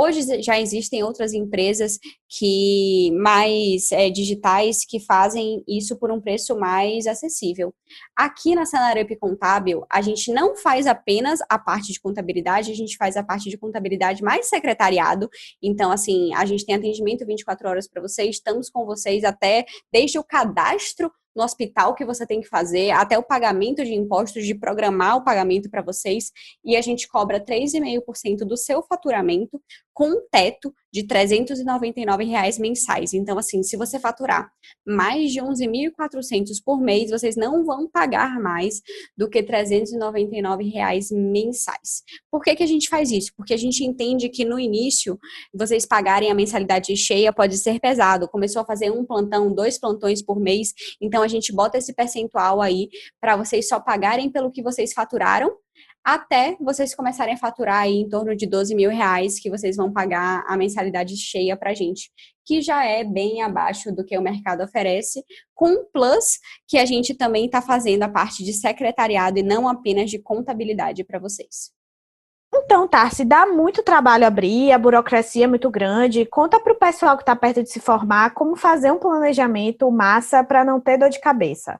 Hoje 0.00 0.40
já 0.44 0.60
existem 0.60 1.02
outras 1.02 1.32
empresas 1.32 1.98
que 2.28 3.10
mais 3.20 3.90
é, 3.90 4.08
digitais 4.08 4.84
que 4.86 5.00
fazem 5.00 5.64
isso 5.66 5.98
por 5.98 6.12
um 6.12 6.20
preço 6.20 6.56
mais 6.56 7.04
acessível. 7.08 7.74
Aqui 8.14 8.54
na 8.54 8.64
Senarup 8.64 9.10
Contábil, 9.18 9.84
a 9.90 10.00
gente 10.00 10.32
não 10.32 10.54
faz 10.54 10.86
apenas 10.86 11.40
a 11.50 11.58
parte 11.58 11.92
de 11.92 11.98
contabilidade, 12.00 12.70
a 12.70 12.76
gente 12.76 12.96
faz 12.96 13.16
a 13.16 13.24
parte 13.24 13.50
de 13.50 13.58
contabilidade 13.58 14.22
mais 14.22 14.48
secretariado. 14.48 15.28
Então, 15.60 15.90
assim, 15.90 16.32
a 16.32 16.46
gente 16.46 16.64
tem 16.64 16.76
atendimento 16.76 17.26
24 17.26 17.68
horas 17.68 17.88
para 17.88 18.00
vocês, 18.00 18.36
estamos 18.36 18.70
com 18.70 18.86
vocês 18.86 19.24
até 19.24 19.66
desde 19.92 20.16
o 20.16 20.22
cadastro 20.22 21.10
no 21.38 21.44
hospital 21.44 21.94
que 21.94 22.04
você 22.04 22.26
tem 22.26 22.40
que 22.40 22.48
fazer, 22.48 22.90
até 22.90 23.16
o 23.16 23.22
pagamento 23.22 23.84
de 23.84 23.94
impostos, 23.94 24.44
de 24.44 24.56
programar 24.56 25.16
o 25.16 25.22
pagamento 25.22 25.70
para 25.70 25.80
vocês, 25.80 26.32
e 26.64 26.76
a 26.76 26.82
gente 26.82 27.06
cobra 27.06 27.38
3,5% 27.38 28.38
do 28.38 28.56
seu 28.56 28.82
faturamento 28.82 29.62
com 29.94 30.10
um 30.10 30.22
teto 30.30 30.72
de 30.92 31.06
399 31.06 32.24
reais 32.24 32.56
mensais. 32.56 33.12
Então, 33.12 33.36
assim, 33.36 33.62
se 33.62 33.76
você 33.76 33.98
faturar 33.98 34.48
mais 34.86 35.32
de 35.32 35.40
11.400 35.40 36.62
por 36.64 36.80
mês, 36.80 37.10
vocês 37.10 37.36
não 37.36 37.64
vão 37.64 37.88
pagar 37.88 38.40
mais 38.40 38.80
do 39.16 39.28
que 39.28 39.42
399 39.42 40.64
reais 40.68 41.10
mensais. 41.10 42.04
Por 42.30 42.42
que, 42.42 42.54
que 42.54 42.62
a 42.62 42.66
gente 42.66 42.88
faz 42.88 43.10
isso? 43.10 43.32
Porque 43.36 43.52
a 43.52 43.56
gente 43.56 43.84
entende 43.84 44.28
que 44.28 44.44
no 44.44 44.58
início, 44.58 45.18
vocês 45.52 45.84
pagarem 45.84 46.30
a 46.30 46.34
mensalidade 46.34 46.96
cheia 46.96 47.32
pode 47.32 47.58
ser 47.58 47.80
pesado. 47.80 48.28
Começou 48.28 48.62
a 48.62 48.64
fazer 48.64 48.90
um 48.90 49.04
plantão, 49.04 49.52
dois 49.52 49.78
plantões 49.78 50.22
por 50.22 50.40
mês, 50.40 50.72
então 51.00 51.22
a 51.22 51.27
gente 51.28 51.52
bota 51.52 51.78
esse 51.78 51.94
percentual 51.94 52.60
aí 52.60 52.88
para 53.20 53.36
vocês 53.36 53.68
só 53.68 53.78
pagarem 53.78 54.30
pelo 54.30 54.50
que 54.50 54.62
vocês 54.62 54.92
faturaram 54.92 55.56
até 56.04 56.56
vocês 56.60 56.94
começarem 56.94 57.34
a 57.34 57.36
faturar 57.36 57.82
aí 57.82 57.96
em 57.96 58.08
torno 58.08 58.34
de 58.34 58.46
12 58.46 58.74
mil 58.74 58.90
reais 58.90 59.38
que 59.38 59.50
vocês 59.50 59.76
vão 59.76 59.92
pagar 59.92 60.42
a 60.46 60.56
mensalidade 60.56 61.14
cheia 61.16 61.56
para 61.56 61.74
gente, 61.74 62.10
que 62.46 62.62
já 62.62 62.84
é 62.84 63.04
bem 63.04 63.42
abaixo 63.42 63.94
do 63.94 64.04
que 64.04 64.16
o 64.16 64.22
mercado 64.22 64.62
oferece, 64.62 65.22
com 65.54 65.68
um 65.68 65.84
plus 65.92 66.38
que 66.66 66.78
a 66.78 66.86
gente 66.86 67.14
também 67.14 67.46
está 67.46 67.60
fazendo 67.60 68.04
a 68.04 68.08
parte 68.08 68.42
de 68.42 68.54
secretariado 68.54 69.38
e 69.38 69.42
não 69.42 69.68
apenas 69.68 70.10
de 70.10 70.18
contabilidade 70.18 71.04
para 71.04 71.18
vocês. 71.18 71.77
Então, 72.54 72.88
Tarsi, 72.88 73.24
dá 73.24 73.46
muito 73.46 73.82
trabalho 73.82 74.26
abrir, 74.26 74.72
a 74.72 74.78
burocracia 74.78 75.44
é 75.44 75.46
muito 75.48 75.70
grande. 75.70 76.24
Conta 76.26 76.58
para 76.60 76.72
o 76.72 76.78
pessoal 76.78 77.16
que 77.16 77.22
está 77.22 77.36
perto 77.36 77.62
de 77.62 77.70
se 77.70 77.80
formar 77.80 78.34
como 78.34 78.56
fazer 78.56 78.90
um 78.90 78.98
planejamento 78.98 79.90
massa 79.90 80.42
para 80.42 80.64
não 80.64 80.80
ter 80.80 80.98
dor 80.98 81.10
de 81.10 81.20
cabeça. 81.20 81.78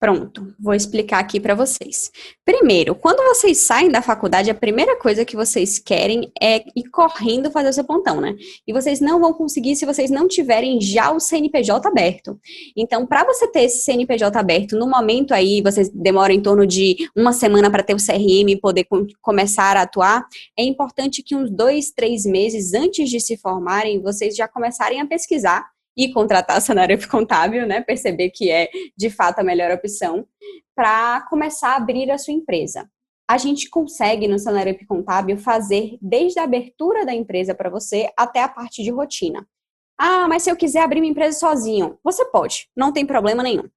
Pronto, 0.00 0.54
vou 0.60 0.74
explicar 0.74 1.18
aqui 1.18 1.40
para 1.40 1.54
vocês. 1.54 2.10
Primeiro, 2.44 2.94
quando 2.94 3.22
vocês 3.26 3.58
saem 3.58 3.90
da 3.90 4.02
faculdade, 4.02 4.50
a 4.50 4.54
primeira 4.54 4.98
coisa 4.98 5.24
que 5.24 5.36
vocês 5.36 5.78
querem 5.78 6.30
é 6.38 6.62
ir 6.76 6.90
correndo 6.90 7.50
fazer 7.50 7.70
o 7.70 7.72
seu 7.72 7.84
pontão, 7.84 8.20
né? 8.20 8.36
E 8.66 8.72
vocês 8.72 9.00
não 9.00 9.18
vão 9.18 9.32
conseguir 9.32 9.76
se 9.76 9.86
vocês 9.86 10.10
não 10.10 10.28
tiverem 10.28 10.78
já 10.80 11.10
o 11.10 11.20
CNPJ 11.20 11.88
aberto. 11.88 12.38
Então, 12.76 13.06
para 13.06 13.24
você 13.24 13.48
ter 13.48 13.62
esse 13.62 13.84
CNPJ 13.84 14.38
aberto, 14.38 14.76
no 14.76 14.86
momento 14.86 15.32
aí, 15.32 15.62
vocês 15.62 15.88
demoram 15.88 16.34
em 16.34 16.42
torno 16.42 16.66
de 16.66 17.08
uma 17.16 17.32
semana 17.32 17.70
para 17.70 17.82
ter 17.82 17.94
o 17.94 18.04
CRM 18.04 18.50
e 18.50 18.60
poder 18.60 18.86
começar 19.22 19.76
a 19.76 19.82
atuar, 19.82 20.26
é 20.58 20.64
importante 20.64 21.22
que 21.22 21.34
uns 21.34 21.50
dois, 21.50 21.90
três 21.90 22.26
meses 22.26 22.74
antes 22.74 23.08
de 23.08 23.20
se 23.20 23.38
formarem, 23.38 24.02
vocês 24.02 24.36
já 24.36 24.46
começarem 24.46 25.00
a 25.00 25.06
pesquisar 25.06 25.73
e 25.96 26.12
contratar 26.12 26.56
a 26.56 26.60
Sanarup 26.60 27.06
Contábil, 27.08 27.66
né? 27.66 27.80
Perceber 27.80 28.30
que 28.30 28.50
é 28.50 28.68
de 28.96 29.10
fato 29.10 29.40
a 29.40 29.44
melhor 29.44 29.70
opção 29.70 30.26
para 30.74 31.22
começar 31.28 31.70
a 31.70 31.76
abrir 31.76 32.10
a 32.10 32.18
sua 32.18 32.34
empresa. 32.34 32.88
A 33.28 33.38
gente 33.38 33.70
consegue 33.70 34.28
no 34.28 34.38
Sanarup 34.38 34.84
Contábil 34.86 35.38
fazer 35.38 35.96
desde 36.00 36.38
a 36.38 36.44
abertura 36.44 37.06
da 37.06 37.14
empresa 37.14 37.54
para 37.54 37.70
você 37.70 38.10
até 38.16 38.42
a 38.42 38.48
parte 38.48 38.82
de 38.82 38.90
rotina. 38.90 39.46
Ah, 39.98 40.26
mas 40.28 40.42
se 40.42 40.50
eu 40.50 40.56
quiser 40.56 40.82
abrir 40.82 41.00
minha 41.00 41.12
empresa 41.12 41.38
sozinho, 41.38 41.98
você 42.02 42.24
pode, 42.26 42.68
não 42.76 42.92
tem 42.92 43.06
problema 43.06 43.42
nenhum. 43.42 43.68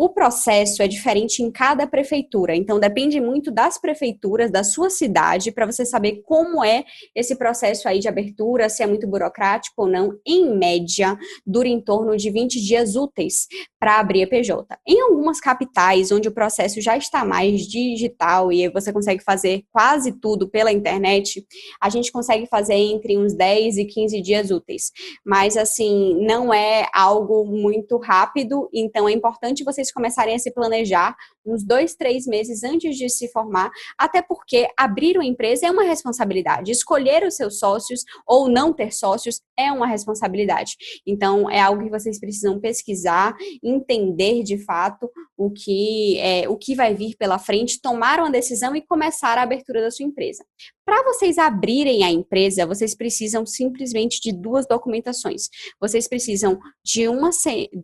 O 0.00 0.08
processo 0.08 0.80
é 0.80 0.86
diferente 0.86 1.42
em 1.42 1.50
cada 1.50 1.84
prefeitura, 1.84 2.54
então 2.54 2.78
depende 2.78 3.20
muito 3.20 3.50
das 3.50 3.80
prefeituras 3.80 4.48
da 4.48 4.62
sua 4.62 4.90
cidade 4.90 5.50
para 5.50 5.66
você 5.66 5.84
saber 5.84 6.22
como 6.24 6.64
é 6.64 6.84
esse 7.16 7.34
processo 7.34 7.88
aí 7.88 7.98
de 7.98 8.06
abertura, 8.06 8.68
se 8.68 8.80
é 8.80 8.86
muito 8.86 9.08
burocrático 9.08 9.82
ou 9.82 9.88
não. 9.88 10.16
Em 10.24 10.56
média, 10.56 11.18
dura 11.44 11.66
em 11.66 11.80
torno 11.80 12.16
de 12.16 12.30
20 12.30 12.60
dias 12.60 12.94
úteis 12.94 13.48
para 13.80 13.98
abrir 13.98 14.22
a 14.22 14.28
PJ. 14.28 14.64
Em 14.86 15.00
algumas 15.00 15.40
capitais, 15.40 16.12
onde 16.12 16.28
o 16.28 16.32
processo 16.32 16.80
já 16.80 16.96
está 16.96 17.24
mais 17.24 17.62
digital 17.62 18.52
e 18.52 18.68
você 18.68 18.92
consegue 18.92 19.24
fazer 19.24 19.64
quase 19.72 20.12
tudo 20.12 20.48
pela 20.48 20.70
internet, 20.70 21.44
a 21.80 21.90
gente 21.90 22.12
consegue 22.12 22.46
fazer 22.46 22.74
entre 22.74 23.18
uns 23.18 23.34
10 23.34 23.78
e 23.78 23.84
15 23.84 24.22
dias 24.22 24.52
úteis. 24.52 24.92
Mas 25.26 25.56
assim, 25.56 26.24
não 26.24 26.54
é 26.54 26.86
algo 26.94 27.44
muito 27.44 27.98
rápido, 27.98 28.68
então 28.72 29.08
é 29.08 29.12
importante 29.12 29.64
vocês 29.64 29.87
vocês 29.88 29.92
começarem 29.92 30.34
a 30.34 30.38
se 30.38 30.52
planejar 30.52 31.16
uns 31.44 31.64
dois, 31.64 31.94
três 31.94 32.26
meses 32.26 32.62
antes 32.62 32.96
de 32.96 33.08
se 33.08 33.28
formar, 33.28 33.70
até 33.96 34.20
porque 34.20 34.68
abrir 34.76 35.16
uma 35.16 35.24
empresa 35.24 35.66
é 35.66 35.70
uma 35.70 35.82
responsabilidade. 35.82 36.70
Escolher 36.70 37.24
os 37.24 37.36
seus 37.36 37.58
sócios 37.58 38.02
ou 38.26 38.48
não 38.48 38.72
ter 38.72 38.92
sócios 38.92 39.40
é 39.58 39.72
uma 39.72 39.86
responsabilidade. 39.86 40.76
Então, 41.06 41.48
é 41.50 41.60
algo 41.60 41.82
que 41.82 41.90
vocês 41.90 42.20
precisam 42.20 42.60
pesquisar, 42.60 43.34
entender 43.62 44.42
de 44.42 44.62
fato 44.62 45.10
o 45.36 45.50
que, 45.50 46.18
é, 46.18 46.48
o 46.48 46.56
que 46.56 46.74
vai 46.74 46.94
vir 46.94 47.16
pela 47.16 47.38
frente, 47.38 47.80
tomar 47.80 48.18
uma 48.18 48.30
decisão 48.30 48.76
e 48.76 48.84
começar 48.84 49.38
a 49.38 49.42
abertura 49.42 49.80
da 49.80 49.90
sua 49.90 50.04
empresa. 50.04 50.44
Para 50.88 51.02
vocês 51.02 51.36
abrirem 51.36 52.02
a 52.02 52.10
empresa, 52.10 52.64
vocês 52.64 52.96
precisam 52.96 53.44
simplesmente 53.44 54.22
de 54.22 54.32
duas 54.32 54.66
documentações. 54.66 55.50
Vocês 55.78 56.08
precisam 56.08 56.58
de 56.82 57.06
uma 57.06 57.28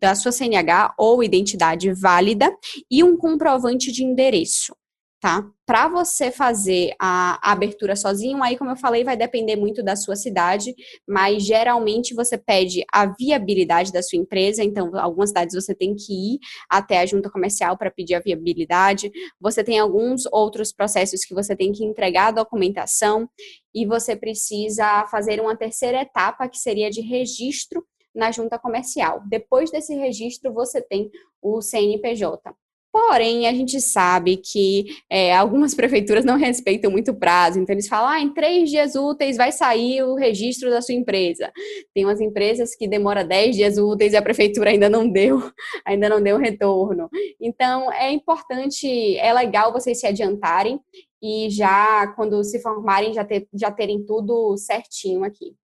da 0.01 0.15
sua 0.15 0.33
CNH 0.33 0.95
ou 0.97 1.23
identidade 1.23 1.93
válida 1.93 2.51
e 2.91 3.05
um 3.05 3.15
comprovante 3.15 3.93
de 3.93 4.03
endereço 4.03 4.75
tá? 5.25 5.43
Para 5.65 5.89
você 5.89 6.31
fazer 6.31 6.93
a 7.01 7.51
abertura 7.51 7.97
sozinho, 7.97 8.43
aí, 8.43 8.59
como 8.59 8.73
eu 8.73 8.77
falei, 8.77 9.03
vai 9.03 9.17
depender 9.17 9.57
muito 9.57 9.83
da 9.83 9.97
sua 9.97 10.17
cidade, 10.17 10.75
mas 11.09 11.43
geralmente 11.43 12.13
você 12.13 12.37
pede 12.37 12.85
a 12.93 13.07
viabilidade 13.07 13.91
da 13.91 14.03
sua 14.03 14.19
empresa, 14.19 14.63
então, 14.63 14.91
algumas 14.99 15.31
cidades 15.31 15.55
você 15.55 15.75
tem 15.75 15.95
que 15.97 16.13
ir 16.13 16.39
até 16.69 17.01
a 17.01 17.07
junta 17.07 17.31
comercial 17.31 17.79
para 17.79 17.91
pedir 17.91 18.17
a 18.17 18.21
viabilidade, 18.21 19.11
você 19.41 19.65
tem 19.65 19.79
alguns 19.79 20.27
outros 20.31 20.75
processos 20.75 21.25
que 21.25 21.33
você 21.33 21.57
tem 21.57 21.73
que 21.73 21.87
entregar 21.87 22.27
a 22.27 22.43
documentação, 22.43 23.27
e 23.75 23.87
você 23.87 24.15
precisa 24.15 25.07
fazer 25.07 25.41
uma 25.41 25.57
terceira 25.57 26.03
etapa, 26.03 26.47
que 26.51 26.59
seria 26.59 26.91
de 26.91 27.01
registro 27.01 27.83
na 28.15 28.31
junta 28.31 28.59
comercial. 28.59 29.23
Depois 29.27 29.71
desse 29.71 29.95
registro, 29.95 30.53
você 30.53 30.83
tem 30.83 31.11
o 31.41 31.63
CNPJ. 31.63 32.55
Porém, 32.95 33.49
a 33.49 33.53
gente 33.53 33.81
sabe 33.81 34.37
que 34.37 34.85
é, 35.11 35.35
algumas 35.35 35.75
prefeituras 35.75 36.25
não 36.25 36.37
respeitam 36.39 36.93
muito 36.93 37.11
o 37.11 37.19
prazo, 37.19 37.59
então 37.59 37.75
eles 37.75 37.89
falam, 37.89 38.09
ah, 38.09 38.21
em 38.21 38.33
três 38.33 38.71
dias 38.71 38.95
úteis 38.95 39.37
vai 39.37 39.51
sair 39.51 40.05
o 40.05 40.15
registro 40.15 40.71
da 40.71 40.81
sua 40.81 40.95
empresa. 40.95 41.51
Tem 41.93 42.05
umas 42.05 42.21
empresas 42.21 42.73
que 42.77 42.87
demora 42.87 43.25
dez 43.25 43.57
dias 43.57 43.79
úteis 43.79 44.13
e 44.13 44.17
a 44.17 44.23
prefeitura 44.23 44.71
ainda 44.71 44.89
não 44.89 45.11
deu, 45.11 45.43
ainda 45.85 46.09
não 46.09 46.23
deu 46.23 46.39
retorno. 46.39 47.09
Então, 47.41 47.93
é 47.93 48.13
importante, 48.13 49.19
é 49.19 49.33
legal 49.33 49.73
vocês 49.73 49.99
se 49.99 50.07
adiantarem 50.07 50.79
e 51.21 51.51
já, 51.51 52.07
quando 52.15 52.45
se 52.45 52.63
formarem, 52.63 53.13
já, 53.13 53.25
ter, 53.25 53.49
já 53.53 53.73
terem 53.73 54.07
tudo 54.07 54.57
certinho 54.57 55.25
aqui. 55.25 55.57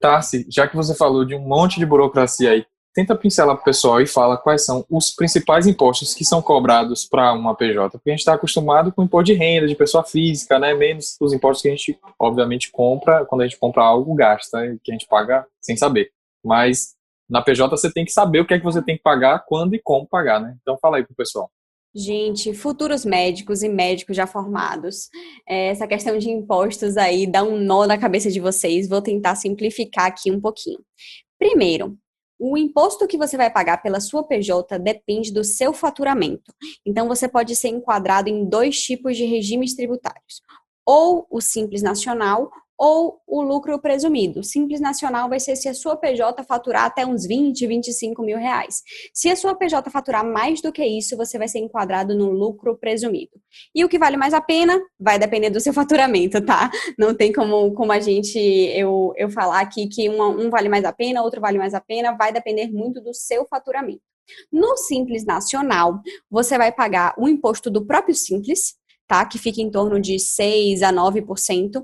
Tarsi, 0.00 0.46
já 0.48 0.68
que 0.68 0.76
você 0.76 0.94
falou 0.94 1.24
de 1.24 1.34
um 1.34 1.40
monte 1.40 1.80
de 1.80 1.86
burocracia 1.86 2.52
aí 2.52 2.64
tenta 2.96 3.14
pincelar 3.14 3.54
para 3.54 3.60
o 3.60 3.64
pessoal 3.64 4.00
e 4.00 4.06
fala 4.06 4.38
quais 4.38 4.64
são 4.64 4.82
os 4.90 5.10
principais 5.10 5.66
impostos 5.66 6.14
que 6.14 6.24
são 6.24 6.40
cobrados 6.40 7.04
para 7.04 7.34
uma 7.34 7.54
PJ, 7.54 7.90
porque 7.90 8.08
a 8.08 8.12
gente 8.14 8.20
está 8.20 8.32
acostumado 8.32 8.90
com 8.90 9.02
imposto 9.02 9.26
de 9.26 9.34
renda 9.34 9.68
de 9.68 9.76
pessoa 9.76 10.02
física, 10.02 10.58
né? 10.58 10.72
Menos 10.72 11.14
os 11.20 11.34
impostos 11.34 11.60
que 11.60 11.68
a 11.68 11.72
gente, 11.72 11.98
obviamente, 12.18 12.70
compra 12.72 13.26
quando 13.26 13.42
a 13.42 13.44
gente 13.46 13.58
compra 13.58 13.82
algo, 13.82 14.14
gasta, 14.14 14.58
que 14.82 14.90
a 14.90 14.94
gente 14.94 15.06
paga 15.06 15.46
sem 15.60 15.76
saber. 15.76 16.10
Mas 16.42 16.94
na 17.28 17.42
PJ 17.42 17.68
você 17.68 17.92
tem 17.92 18.02
que 18.02 18.12
saber 18.12 18.40
o 18.40 18.46
que 18.46 18.54
é 18.54 18.58
que 18.58 18.64
você 18.64 18.80
tem 18.80 18.96
que 18.96 19.02
pagar, 19.02 19.44
quando 19.46 19.74
e 19.74 19.78
como 19.78 20.08
pagar, 20.08 20.40
né? 20.40 20.56
Então 20.62 20.78
fala 20.80 20.96
aí 20.96 21.04
pro 21.04 21.14
pessoal. 21.14 21.50
Gente, 21.94 22.54
futuros 22.54 23.04
médicos 23.04 23.62
e 23.62 23.68
médicos 23.68 24.16
já 24.16 24.26
formados, 24.26 25.08
é, 25.46 25.68
essa 25.68 25.86
questão 25.86 26.16
de 26.16 26.30
impostos 26.30 26.96
aí 26.96 27.26
dá 27.26 27.42
um 27.42 27.58
nó 27.58 27.86
na 27.86 27.98
cabeça 27.98 28.30
de 28.30 28.40
vocês. 28.40 28.88
Vou 28.88 29.02
tentar 29.02 29.34
simplificar 29.34 30.06
aqui 30.06 30.30
um 30.30 30.40
pouquinho. 30.40 30.78
Primeiro, 31.38 31.98
o 32.38 32.56
imposto 32.56 33.06
que 33.06 33.16
você 33.16 33.36
vai 33.36 33.50
pagar 33.50 33.82
pela 33.82 34.00
sua 34.00 34.22
PJ 34.22 34.78
depende 34.78 35.32
do 35.32 35.42
seu 35.42 35.72
faturamento. 35.72 36.52
Então, 36.84 37.08
você 37.08 37.28
pode 37.28 37.56
ser 37.56 37.68
enquadrado 37.68 38.28
em 38.28 38.44
dois 38.44 38.80
tipos 38.80 39.16
de 39.16 39.24
regimes 39.24 39.74
tributários: 39.74 40.42
ou 40.84 41.26
o 41.30 41.40
Simples 41.40 41.82
Nacional 41.82 42.50
ou 42.78 43.20
o 43.26 43.40
lucro 43.40 43.80
presumido. 43.80 44.42
Simples 44.42 44.80
nacional 44.80 45.28
vai 45.28 45.40
ser 45.40 45.56
se 45.56 45.68
a 45.68 45.74
sua 45.74 45.96
PJ 45.96 46.42
faturar 46.44 46.84
até 46.84 47.06
uns 47.06 47.26
20, 47.26 47.66
25 47.66 48.22
mil 48.22 48.38
reais. 48.38 48.82
Se 49.14 49.30
a 49.30 49.36
sua 49.36 49.54
PJ 49.54 49.90
faturar 49.90 50.24
mais 50.24 50.60
do 50.60 50.72
que 50.72 50.84
isso, 50.84 51.16
você 51.16 51.38
vai 51.38 51.48
ser 51.48 51.58
enquadrado 51.60 52.14
no 52.14 52.30
lucro 52.30 52.76
presumido. 52.76 53.32
E 53.74 53.84
o 53.84 53.88
que 53.88 53.98
vale 53.98 54.16
mais 54.16 54.34
a 54.34 54.40
pena 54.40 54.80
vai 54.98 55.18
depender 55.18 55.50
do 55.50 55.60
seu 55.60 55.72
faturamento, 55.74 56.40
tá? 56.40 56.70
Não 56.98 57.14
tem 57.14 57.32
como, 57.32 57.72
como 57.72 57.92
a 57.92 58.00
gente, 58.00 58.38
eu, 58.38 59.12
eu 59.16 59.30
falar 59.30 59.60
aqui 59.60 59.88
que 59.88 60.08
um 60.10 60.50
vale 60.50 60.68
mais 60.68 60.84
a 60.84 60.92
pena, 60.92 61.22
outro 61.22 61.40
vale 61.40 61.58
mais 61.58 61.74
a 61.74 61.80
pena, 61.80 62.12
vai 62.12 62.32
depender 62.32 62.68
muito 62.70 63.00
do 63.00 63.14
seu 63.14 63.46
faturamento. 63.46 64.02
No 64.52 64.76
Simples 64.76 65.24
Nacional, 65.24 66.00
você 66.30 66.58
vai 66.58 66.72
pagar 66.72 67.14
o 67.16 67.28
imposto 67.28 67.70
do 67.70 67.86
próprio 67.86 68.14
Simples, 68.14 68.74
tá? 69.06 69.24
Que 69.24 69.38
fica 69.38 69.60
em 69.60 69.70
torno 69.70 70.00
de 70.00 70.18
6 70.18 70.82
a 70.82 70.92
9%, 70.92 71.82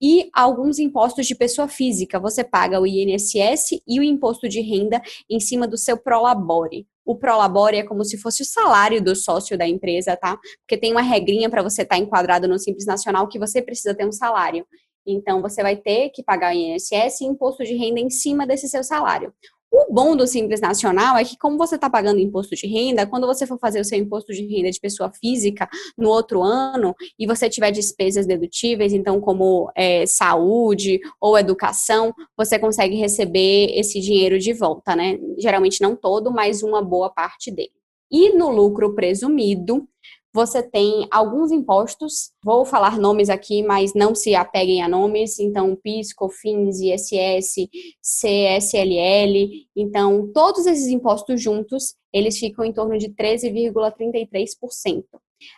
e 0.00 0.28
alguns 0.32 0.78
impostos 0.78 1.26
de 1.26 1.34
pessoa 1.34 1.68
física. 1.68 2.18
Você 2.18 2.42
paga 2.42 2.80
o 2.80 2.86
INSS 2.86 3.80
e 3.86 4.00
o 4.00 4.02
imposto 4.02 4.48
de 4.48 4.60
renda 4.60 5.00
em 5.30 5.40
cima 5.40 5.66
do 5.66 5.78
seu 5.78 5.96
Prolabore. 5.96 6.86
O 7.04 7.16
Prolabore 7.16 7.76
é 7.76 7.82
como 7.82 8.04
se 8.04 8.16
fosse 8.16 8.42
o 8.42 8.46
salário 8.46 9.02
do 9.02 9.14
sócio 9.14 9.58
da 9.58 9.68
empresa, 9.68 10.16
tá? 10.16 10.38
Porque 10.60 10.78
tem 10.78 10.90
uma 10.90 11.02
regrinha 11.02 11.50
para 11.50 11.62
você 11.62 11.82
estar 11.82 11.96
tá 11.96 12.00
enquadrado 12.00 12.48
no 12.48 12.58
Simples 12.58 12.86
Nacional 12.86 13.28
que 13.28 13.38
você 13.38 13.60
precisa 13.60 13.94
ter 13.94 14.06
um 14.06 14.12
salário. 14.12 14.66
Então, 15.06 15.42
você 15.42 15.62
vai 15.62 15.76
ter 15.76 16.08
que 16.10 16.22
pagar 16.22 16.54
o 16.54 16.56
INSS 16.56 17.20
e 17.20 17.24
imposto 17.26 17.62
de 17.62 17.74
renda 17.74 18.00
em 18.00 18.08
cima 18.08 18.46
desse 18.46 18.68
seu 18.68 18.82
salário. 18.82 19.34
O 19.76 19.92
bom 19.92 20.14
do 20.14 20.24
Simples 20.24 20.60
Nacional 20.60 21.16
é 21.16 21.24
que, 21.24 21.36
como 21.36 21.58
você 21.58 21.74
está 21.74 21.90
pagando 21.90 22.20
imposto 22.20 22.54
de 22.54 22.64
renda, 22.64 23.08
quando 23.08 23.26
você 23.26 23.44
for 23.44 23.58
fazer 23.58 23.80
o 23.80 23.84
seu 23.84 23.98
imposto 23.98 24.32
de 24.32 24.46
renda 24.46 24.70
de 24.70 24.78
pessoa 24.78 25.10
física 25.10 25.68
no 25.98 26.10
outro 26.10 26.44
ano 26.44 26.94
e 27.18 27.26
você 27.26 27.50
tiver 27.50 27.72
despesas 27.72 28.24
dedutíveis, 28.24 28.92
então, 28.92 29.20
como 29.20 29.68
é, 29.74 30.06
saúde 30.06 31.00
ou 31.20 31.36
educação, 31.36 32.14
você 32.36 32.56
consegue 32.56 32.94
receber 32.94 33.76
esse 33.76 34.00
dinheiro 34.00 34.38
de 34.38 34.52
volta, 34.52 34.94
né? 34.94 35.18
Geralmente 35.38 35.82
não 35.82 35.96
todo, 35.96 36.30
mas 36.30 36.62
uma 36.62 36.80
boa 36.80 37.10
parte 37.10 37.50
dele. 37.50 37.72
E 38.08 38.30
no 38.30 38.50
lucro 38.50 38.94
presumido, 38.94 39.88
você 40.34 40.60
tem 40.64 41.06
alguns 41.12 41.52
impostos, 41.52 42.32
vou 42.42 42.64
falar 42.64 42.98
nomes 42.98 43.30
aqui, 43.30 43.62
mas 43.62 43.94
não 43.94 44.16
se 44.16 44.34
apeguem 44.34 44.82
a 44.82 44.88
nomes, 44.88 45.38
então 45.38 45.76
PIS, 45.76 46.12
COFINS, 46.12 46.80
ISS, 46.80 47.68
CSLL, 48.02 49.48
então 49.76 50.28
todos 50.34 50.66
esses 50.66 50.88
impostos 50.88 51.40
juntos, 51.40 51.94
eles 52.12 52.36
ficam 52.36 52.64
em 52.64 52.72
torno 52.72 52.98
de 52.98 53.10
13,33%. 53.10 55.04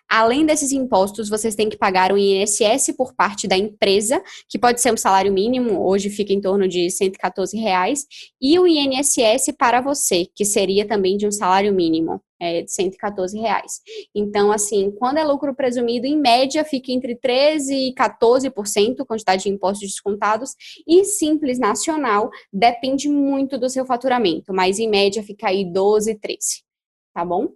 Além 0.09 0.47
desses 0.47 0.73
impostos, 0.73 1.29
vocês 1.29 1.55
têm 1.55 1.69
que 1.69 1.77
pagar 1.77 2.13
o 2.13 2.19
INSS 2.19 2.95
por 2.97 3.15
parte 3.15 3.49
da 3.49 3.57
empresa, 3.57 4.23
que 4.49 4.59
pode 4.59 4.81
ser 4.81 4.93
um 4.93 4.97
salário 4.97 5.33
mínimo, 5.33 5.85
hoje 5.85 6.11
fica 6.11 6.33
em 6.33 6.41
torno 6.41 6.69
de 6.69 6.91
114 6.91 7.57
reais, 7.57 8.07
e 8.41 8.59
o 8.59 8.67
INSS 8.67 9.53
para 9.59 9.81
você, 9.81 10.27
que 10.35 10.45
seria 10.45 10.87
também 10.87 11.17
de 11.17 11.27
um 11.27 11.33
salário 11.33 11.73
mínimo 11.73 12.21
é, 12.41 12.63
de 12.63 12.73
114 12.73 13.39
reais. 13.39 13.81
Então, 14.15 14.53
assim, 14.53 14.91
quando 14.93 15.19
é 15.19 15.25
lucro 15.25 15.55
presumido, 15.55 16.07
em 16.07 16.17
média, 16.17 16.65
fica 16.65 16.93
entre 16.93 17.17
13% 17.17 17.71
e 17.71 17.95
14%, 17.95 19.05
quantidade 19.07 19.45
de 19.45 19.49
impostos 19.49 19.89
descontados, 19.89 20.55
e 20.87 21.05
simples 21.05 21.59
nacional 21.59 22.31
depende 22.53 23.09
muito 23.09 23.59
do 23.59 23.69
seu 23.69 23.85
faturamento, 23.87 24.53
mas 24.53 24.79
em 24.79 24.89
média 24.89 25.23
fica 25.23 25.49
aí 25.49 25.65
12, 25.65 26.15
13, 26.17 26.63
tá 27.15 27.25
bom? 27.25 27.49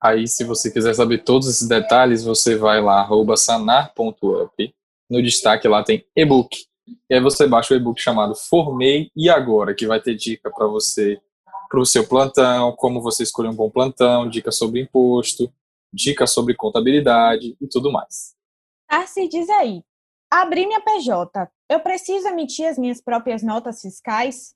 Aí, 0.00 0.28
se 0.28 0.44
você 0.44 0.70
quiser 0.70 0.94
saber 0.94 1.24
todos 1.24 1.48
esses 1.48 1.66
detalhes, 1.66 2.24
você 2.24 2.56
vai 2.56 2.80
lá, 2.80 3.08
sanar.up. 3.36 4.74
No 5.10 5.22
destaque 5.22 5.66
lá 5.66 5.82
tem 5.82 6.04
e-book. 6.14 6.56
E 7.10 7.14
aí 7.14 7.20
você 7.20 7.46
baixa 7.46 7.74
o 7.74 7.76
e-book 7.76 8.00
chamado 8.00 8.34
Formei 8.34 9.10
e 9.16 9.28
Agora, 9.28 9.74
que 9.74 9.86
vai 9.86 10.00
ter 10.00 10.14
dica 10.14 10.50
para 10.50 10.66
você 10.66 11.20
para 11.68 11.80
o 11.80 11.84
seu 11.84 12.06
plantão, 12.06 12.72
como 12.72 13.02
você 13.02 13.22
escolher 13.22 13.48
um 13.50 13.54
bom 13.54 13.70
plantão, 13.70 14.28
dicas 14.28 14.56
sobre 14.56 14.80
imposto, 14.80 15.52
dicas 15.92 16.32
sobre 16.32 16.54
contabilidade 16.54 17.56
e 17.60 17.66
tudo 17.68 17.92
mais. 17.92 18.34
Arce, 18.88 19.28
diz 19.28 19.48
aí, 19.50 19.82
abri 20.30 20.66
minha 20.66 20.80
PJ, 20.80 21.50
eu 21.68 21.80
preciso 21.80 22.26
emitir 22.28 22.66
as 22.66 22.78
minhas 22.78 23.02
próprias 23.02 23.42
notas 23.42 23.82
fiscais? 23.82 24.54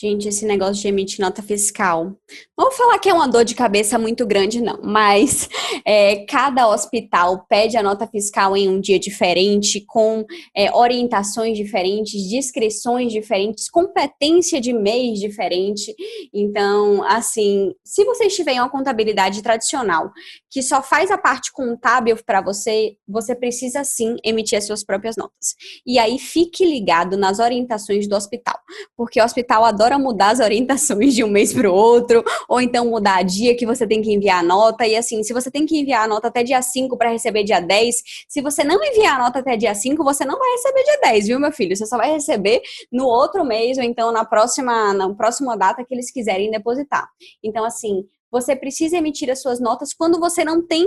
Gente, 0.00 0.28
esse 0.28 0.46
negócio 0.46 0.80
de 0.80 0.86
emitir 0.86 1.20
nota 1.20 1.42
fiscal. 1.42 2.16
Vou 2.56 2.70
falar 2.70 3.00
que 3.00 3.08
é 3.08 3.12
uma 3.12 3.26
dor 3.26 3.44
de 3.44 3.56
cabeça 3.56 3.98
muito 3.98 4.24
grande, 4.24 4.60
não, 4.60 4.80
mas 4.80 5.48
é, 5.84 6.24
cada 6.24 6.68
hospital 6.68 7.44
pede 7.48 7.76
a 7.76 7.82
nota 7.82 8.06
fiscal 8.06 8.56
em 8.56 8.68
um 8.68 8.80
dia 8.80 8.96
diferente, 8.96 9.84
com 9.84 10.24
é, 10.56 10.72
orientações 10.72 11.58
diferentes, 11.58 12.28
descrições 12.30 13.12
diferentes, 13.12 13.68
competência 13.68 14.60
de 14.60 14.72
mês 14.72 15.18
diferente. 15.18 15.92
Então, 16.32 17.02
assim, 17.02 17.74
se 17.84 18.04
você 18.04 18.26
estiver 18.26 18.52
em 18.52 18.60
uma 18.60 18.70
contabilidade 18.70 19.42
tradicional 19.42 20.12
que 20.48 20.62
só 20.62 20.80
faz 20.80 21.10
a 21.10 21.18
parte 21.18 21.52
contábil 21.52 22.16
para 22.24 22.40
você, 22.40 22.96
você 23.06 23.34
precisa 23.34 23.82
sim 23.82 24.14
emitir 24.24 24.58
as 24.58 24.64
suas 24.64 24.84
próprias 24.84 25.16
notas. 25.16 25.56
E 25.84 25.98
aí 25.98 26.20
fique 26.20 26.64
ligado 26.64 27.16
nas 27.16 27.40
orientações 27.40 28.08
do 28.08 28.14
hospital, 28.14 28.58
porque 28.96 29.20
o 29.20 29.24
hospital 29.24 29.64
adora 29.64 29.87
adora 29.88 29.98
mudar 29.98 30.30
as 30.30 30.40
orientações 30.40 31.14
de 31.14 31.24
um 31.24 31.28
mês 31.28 31.52
para 31.52 31.70
o 31.70 31.74
outro, 31.74 32.22
ou 32.48 32.60
então 32.60 32.86
mudar 32.86 33.16
a 33.16 33.22
dia 33.22 33.56
que 33.56 33.64
você 33.64 33.86
tem 33.86 34.02
que 34.02 34.12
enviar 34.12 34.40
a 34.40 34.42
nota. 34.42 34.86
E 34.86 34.94
assim, 34.94 35.22
se 35.22 35.32
você 35.32 35.50
tem 35.50 35.64
que 35.64 35.78
enviar 35.78 36.04
a 36.04 36.08
nota 36.08 36.28
até 36.28 36.42
dia 36.42 36.60
5 36.60 36.96
para 36.96 37.10
receber 37.10 37.44
dia 37.44 37.60
10, 37.60 37.96
se 38.28 38.42
você 38.42 38.62
não 38.62 38.82
enviar 38.84 39.16
a 39.16 39.24
nota 39.24 39.38
até 39.38 39.56
dia 39.56 39.74
5, 39.74 40.04
você 40.04 40.24
não 40.24 40.38
vai 40.38 40.50
receber 40.52 40.84
dia 40.84 41.00
10, 41.00 41.26
viu, 41.26 41.40
meu 41.40 41.52
filho? 41.52 41.74
Você 41.74 41.86
só 41.86 41.96
vai 41.96 42.12
receber 42.12 42.60
no 42.92 43.06
outro 43.06 43.44
mês, 43.44 43.78
ou 43.78 43.84
então 43.84 44.12
na 44.12 44.24
próxima, 44.24 44.92
na 44.92 45.14
próxima 45.14 45.56
data 45.56 45.84
que 45.84 45.94
eles 45.94 46.10
quiserem 46.10 46.50
depositar. 46.50 47.08
Então, 47.42 47.64
assim, 47.64 48.04
você 48.30 48.54
precisa 48.54 48.96
emitir 48.96 49.30
as 49.30 49.40
suas 49.40 49.60
notas 49.60 49.92
quando 49.94 50.18
você 50.20 50.44
não 50.44 50.64
tem 50.64 50.86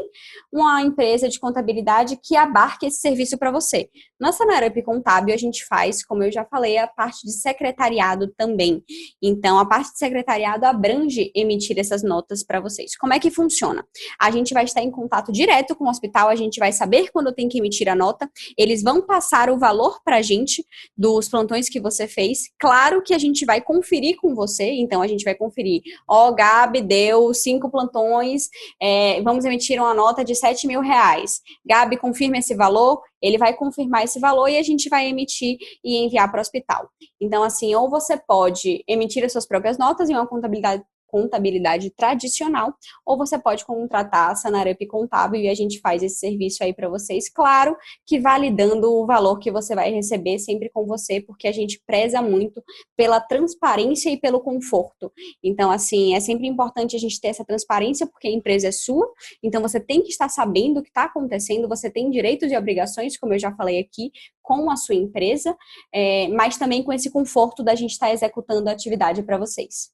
uma 0.52 0.82
empresa 0.82 1.28
de 1.28 1.40
contabilidade 1.40 2.18
que 2.22 2.36
abarque 2.36 2.86
esse 2.86 3.00
serviço 3.00 3.38
para 3.38 3.52
você. 3.52 3.90
Nossa 4.20 4.46
Narup 4.46 4.82
Contábil 4.84 5.34
a 5.34 5.38
gente 5.38 5.66
faz, 5.66 6.04
como 6.06 6.24
eu 6.24 6.32
já 6.32 6.46
falei, 6.46 6.78
a 6.78 6.88
parte 6.88 7.26
de 7.26 7.32
secretariado 7.32 8.28
também. 8.38 8.84
Então, 9.22 9.58
a 9.58 9.66
parte 9.66 9.92
de 9.92 9.98
secretariado 9.98 10.66
abrange 10.66 11.32
emitir 11.36 11.80
essas 11.80 12.04
notas 12.04 12.44
para 12.44 12.60
vocês. 12.60 12.96
Como 12.96 13.14
é 13.14 13.20
que 13.20 13.32
funciona? 13.32 13.86
A 14.20 14.30
gente 14.30 14.54
vai 14.54 14.66
estar 14.66 14.82
em 14.82 14.92
contato 14.92 15.32
direto 15.32 15.76
com 15.76 15.86
o 15.86 15.90
hospital, 15.90 16.30
a 16.30 16.36
gente 16.36 16.60
vai 16.60 16.72
saber 16.72 17.10
quando 17.12 17.34
tem 17.34 17.50
que 17.50 17.58
emitir 17.58 17.90
a 17.90 17.96
nota, 17.96 18.30
eles 18.58 18.84
vão 18.84 19.02
passar 19.02 19.50
o 19.50 19.58
valor 19.58 20.00
para 20.04 20.18
a 20.18 20.22
gente 20.22 20.66
dos 20.96 21.28
plantões 21.28 21.68
que 21.70 21.80
você 21.80 22.08
fez. 22.08 22.50
Claro 22.60 23.02
que 23.02 23.14
a 23.14 23.18
gente 23.18 23.46
vai 23.46 23.62
conferir 23.62 24.18
com 24.18 24.36
você, 24.36 24.72
então 24.72 25.02
a 25.02 25.08
gente 25.08 25.24
vai 25.24 25.34
conferir, 25.36 25.82
ó, 26.08 26.30
oh, 26.30 26.36
Gabi 26.36 26.82
deu 26.82 27.31
cinco 27.34 27.70
plantões, 27.70 28.50
é, 28.82 29.22
vamos 29.22 29.46
emitir 29.46 29.80
uma 29.80 29.94
nota 29.94 30.24
de 30.24 30.36
7 30.36 30.68
mil 30.68 30.82
reais. 30.82 31.42
Gabi, 31.66 31.98
confirma 31.98 32.38
esse 32.38 32.56
valor, 32.56 33.02
ele 33.22 33.38
vai 33.38 33.54
confirmar 33.54 34.04
esse 34.04 34.20
valor 34.20 34.48
e 34.48 34.58
a 34.58 34.64
gente 34.64 34.90
vai 34.90 35.08
emitir 35.08 35.58
e 35.84 36.06
enviar 36.06 36.30
para 36.30 36.40
o 36.40 36.42
hospital. 36.42 36.90
Então, 37.20 37.44
assim, 37.44 37.74
ou 37.76 37.90
você 37.90 38.18
pode 38.18 38.84
emitir 38.88 39.24
as 39.24 39.32
suas 39.32 39.48
próprias 39.48 39.78
notas 39.78 40.10
em 40.10 40.14
uma 40.14 40.28
contabilidade 40.28 40.84
contabilidade 41.12 41.90
tradicional, 41.92 42.74
ou 43.06 43.18
você 43.18 43.38
pode 43.38 43.66
contratar 43.66 44.32
a 44.32 44.36
Sanarup 44.36 44.86
Contábil 44.88 45.42
e 45.42 45.50
a 45.50 45.54
gente 45.54 45.80
faz 45.82 46.02
esse 46.02 46.16
serviço 46.16 46.64
aí 46.64 46.74
para 46.74 46.88
vocês. 46.88 47.30
Claro 47.30 47.76
que 48.08 48.20
validando 48.20 48.90
o 48.90 49.06
valor 49.06 49.38
que 49.38 49.52
você 49.52 49.76
vai 49.76 49.92
receber 49.92 50.40
sempre 50.40 50.70
com 50.70 50.86
você, 50.86 51.20
porque 51.20 51.48
a 51.48 51.52
gente 51.52 51.82
preza 51.86 52.22
muito 52.22 52.64
pela 52.96 53.20
transparência 53.20 54.10
e 54.10 54.18
pelo 54.18 54.40
conforto. 54.40 55.12
Então, 55.44 55.70
assim, 55.70 56.16
é 56.16 56.20
sempre 56.20 56.48
importante 56.48 56.96
a 56.96 57.00
gente 57.00 57.20
ter 57.20 57.28
essa 57.28 57.44
transparência, 57.44 58.08
porque 58.08 58.28
a 58.28 58.32
empresa 58.32 58.70
é 58.70 58.72
sua, 58.72 59.12
então 59.44 59.62
você 59.62 59.80
tem 59.80 60.02
que 60.02 60.10
estar 60.10 60.30
sabendo 60.30 60.80
o 60.80 60.84
que 60.84 60.90
está 60.90 61.04
acontecendo, 61.04 61.68
você 61.68 61.90
tem 61.90 62.10
direitos 62.10 62.50
e 62.50 62.58
obrigações, 62.58 63.18
como 63.18 63.34
eu 63.34 63.40
já 63.40 63.54
falei 63.54 63.80
aqui, 63.80 64.12
com 64.42 64.70
a 64.70 64.76
sua 64.76 64.96
empresa, 64.96 65.56
é, 65.94 66.28
mas 66.30 66.58
também 66.58 66.84
com 66.84 66.94
esse 66.94 67.10
conforto 67.10 67.64
da 67.64 67.76
gente 67.76 67.92
estar 67.92 68.08
tá 68.08 68.14
executando 68.14 68.70
a 68.70 68.74
atividade 68.74 69.24
para 69.24 69.38
vocês. 69.38 69.92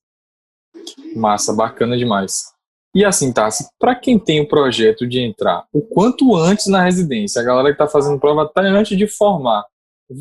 Massa, 1.15 1.53
bacana 1.53 1.97
demais. 1.97 2.57
E 2.95 3.05
assim, 3.05 3.31
Tassi, 3.31 3.67
para 3.79 3.95
quem 3.95 4.17
tem 4.17 4.41
o 4.41 4.47
projeto 4.47 5.07
de 5.07 5.19
entrar 5.19 5.67
o 5.71 5.81
quanto 5.81 6.35
antes 6.35 6.67
na 6.67 6.83
residência, 6.83 7.41
a 7.41 7.45
galera 7.45 7.67
que 7.67 7.73
está 7.73 7.87
fazendo 7.87 8.19
prova 8.19 8.43
até 8.43 8.61
antes 8.61 8.97
de 8.97 9.07
formar, 9.07 9.65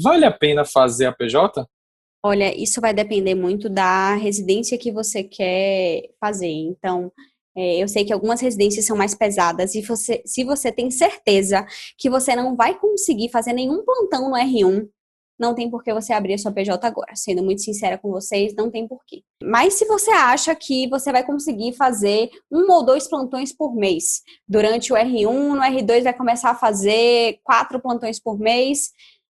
vale 0.03 0.25
a 0.25 0.31
pena 0.31 0.65
fazer 0.65 1.07
a 1.07 1.13
PJ? 1.13 1.67
Olha, 2.23 2.55
isso 2.61 2.81
vai 2.81 2.93
depender 2.93 3.35
muito 3.35 3.69
da 3.69 4.15
residência 4.15 4.77
que 4.77 4.91
você 4.91 5.23
quer 5.23 6.11
fazer. 6.21 6.51
Então, 6.51 7.13
é, 7.57 7.83
eu 7.83 7.89
sei 7.89 8.05
que 8.05 8.13
algumas 8.13 8.41
residências 8.41 8.85
são 8.85 8.97
mais 8.97 9.15
pesadas 9.15 9.75
e 9.75 9.81
você, 9.81 10.23
se 10.27 10.45
você 10.45 10.71
tem 10.71 10.91
certeza 10.91 11.65
que 11.97 12.11
você 12.11 12.37
não 12.37 12.55
vai 12.55 12.79
conseguir 12.79 13.31
fazer 13.31 13.55
nenhum 13.55 13.83
plantão 13.85 14.29
no 14.29 14.37
R1, 14.37 14.87
não 15.38 15.55
tem 15.55 15.70
por 15.70 15.83
que 15.83 15.92
você 15.92 16.12
abrir 16.12 16.35
a 16.35 16.38
sua 16.38 16.53
PJ 16.53 16.87
agora. 16.87 17.14
Sendo 17.14 17.42
muito 17.42 17.62
sincera 17.62 17.99
com 17.99 18.11
vocês, 18.11 18.55
não 18.55 18.70
tem 18.70 18.88
porquê. 18.88 19.22
Mas 19.42 19.75
se 19.75 19.85
você 19.85 20.11
acha 20.11 20.55
que 20.55 20.88
você 20.88 21.12
vai 21.12 21.25
conseguir 21.25 21.72
fazer 21.75 22.31
um 22.51 22.70
ou 22.70 22.85
dois 22.85 23.09
plantões 23.09 23.53
por 23.53 23.75
mês 23.75 24.22
durante 24.49 24.92
o 24.92 24.96
R1, 24.96 25.31
no 25.31 25.61
R2 25.61 26.05
vai 26.05 26.14
começar 26.14 26.51
a 26.51 26.55
fazer 26.55 27.38
quatro 27.44 27.81
plantões 27.81 28.18
por 28.18 28.38
mês, 28.38 28.92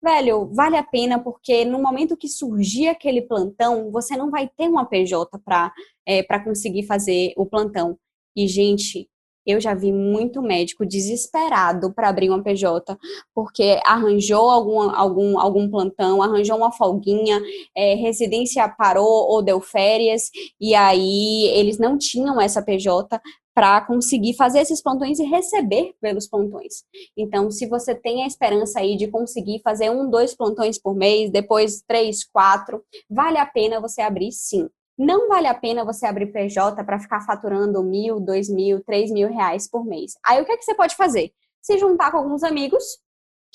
velho, 0.03 0.47
vale 0.53 0.77
a 0.77 0.83
pena 0.83 1.19
porque 1.19 1.65
no 1.65 1.81
momento 1.81 2.17
que 2.17 2.29
surgir 2.29 2.89
aquele 2.89 3.23
plantão, 3.23 3.91
você 3.91 4.17
não 4.17 4.31
vai 4.31 4.49
ter 4.49 4.69
uma 4.69 4.85
PJ 4.85 5.39
para 5.45 5.73
é, 6.07 6.23
conseguir 6.41 6.85
fazer 6.85 7.33
o 7.37 7.47
plantão. 7.47 7.99
E, 8.37 8.47
gente, 8.47 9.09
eu 9.47 9.61
já 9.61 9.75
vi 9.75 9.93
muito 9.93 10.43
médico 10.43 10.85
desesperado 10.85 11.93
para 11.93 12.09
abrir 12.09 12.29
uma 12.31 12.43
PJ, 12.43 12.99
porque 13.35 13.81
arranjou 13.85 14.51
algum, 14.51 14.91
algum, 14.91 15.39
algum 15.39 15.71
plantão, 15.71 16.23
arranjou 16.23 16.57
uma 16.57 16.73
folguinha, 16.73 17.41
é, 17.77 17.95
residência 17.95 18.69
parou 18.69 19.29
ou 19.29 19.43
deu 19.43 19.61
férias, 19.61 20.31
e 20.61 20.75
aí 20.75 21.49
eles 21.55 21.79
não 21.79 21.97
tinham 21.97 22.41
essa 22.41 22.63
PJ 22.63 23.21
para 23.57 23.81
conseguir 23.81 24.35
fazer 24.35 24.61
esses 24.61 24.83
plantões 24.83 25.19
e 25.19 25.25
receber 25.25 25.95
pelos 25.99 26.29
plantões. 26.29 26.85
Então, 27.17 27.51
se 27.51 27.67
você 27.67 27.95
tem 27.95 28.23
a 28.23 28.27
esperança 28.27 28.81
aí 28.81 28.99
de 28.99 29.09
conseguir 29.09 29.63
fazer 29.65 29.89
um, 29.89 30.11
dois 30.11 30.35
plantões 30.37 30.79
por 30.79 30.95
mês, 30.95 31.31
depois 31.31 31.83
três, 31.89 32.23
quatro, 32.23 32.85
vale 33.09 33.39
a 33.39 33.47
pena 33.47 33.81
você 33.81 34.03
abrir 34.03 34.31
sim. 34.31 34.69
Não 34.99 35.29
vale 35.29 35.47
a 35.47 35.55
pena 35.55 35.85
você 35.85 36.07
abrir 36.07 36.33
PJ 36.33 36.83
para 36.85 36.99
ficar 36.99 37.21
faturando 37.21 37.83
mil, 37.83 38.19
dois 38.19 38.49
mil, 38.49 38.83
três 38.83 39.11
mil 39.11 39.29
reais 39.29 39.69
por 39.69 39.85
mês. 39.85 40.15
Aí 40.25 40.41
o 40.41 40.45
que, 40.45 40.53
é 40.53 40.57
que 40.57 40.65
você 40.65 40.75
pode 40.75 40.97
fazer? 40.97 41.33
Se 41.61 41.79
juntar 41.79 42.11
com 42.11 42.19
alguns 42.19 42.43
amigos 42.43 42.83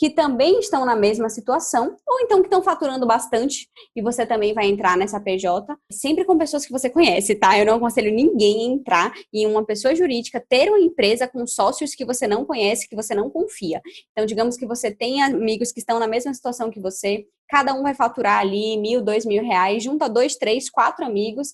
que 0.01 0.09
também 0.09 0.57
estão 0.57 0.83
na 0.83 0.95
mesma 0.95 1.29
situação, 1.29 1.95
ou 2.07 2.21
então 2.21 2.39
que 2.41 2.47
estão 2.47 2.63
faturando 2.63 3.05
bastante 3.05 3.69
e 3.95 4.01
você 4.01 4.25
também 4.25 4.51
vai 4.51 4.65
entrar 4.65 4.97
nessa 4.97 5.19
PJ, 5.19 5.77
sempre 5.91 6.25
com 6.25 6.39
pessoas 6.39 6.65
que 6.65 6.71
você 6.71 6.89
conhece, 6.89 7.35
tá? 7.35 7.55
Eu 7.59 7.67
não 7.67 7.75
aconselho 7.75 8.11
ninguém 8.11 8.61
a 8.61 8.73
entrar 8.73 9.13
em 9.31 9.45
uma 9.45 9.63
pessoa 9.63 9.95
jurídica, 9.95 10.43
ter 10.49 10.69
uma 10.69 10.79
empresa 10.79 11.27
com 11.27 11.45
sócios 11.45 11.93
que 11.93 12.03
você 12.03 12.27
não 12.27 12.45
conhece, 12.45 12.89
que 12.89 12.95
você 12.95 13.13
não 13.13 13.29
confia. 13.29 13.79
Então, 14.11 14.25
digamos 14.25 14.57
que 14.57 14.65
você 14.65 14.89
tem 14.89 15.21
amigos 15.21 15.71
que 15.71 15.79
estão 15.79 15.99
na 15.99 16.07
mesma 16.07 16.33
situação 16.33 16.71
que 16.71 16.79
você, 16.79 17.27
cada 17.51 17.73
um 17.73 17.83
vai 17.83 17.93
faturar 17.93 18.39
ali 18.39 18.77
mil, 18.77 19.01
dois 19.01 19.25
mil 19.25 19.43
reais, 19.43 19.83
junta 19.83 20.07
dois, 20.07 20.37
três, 20.37 20.69
quatro 20.69 21.05
amigos 21.05 21.53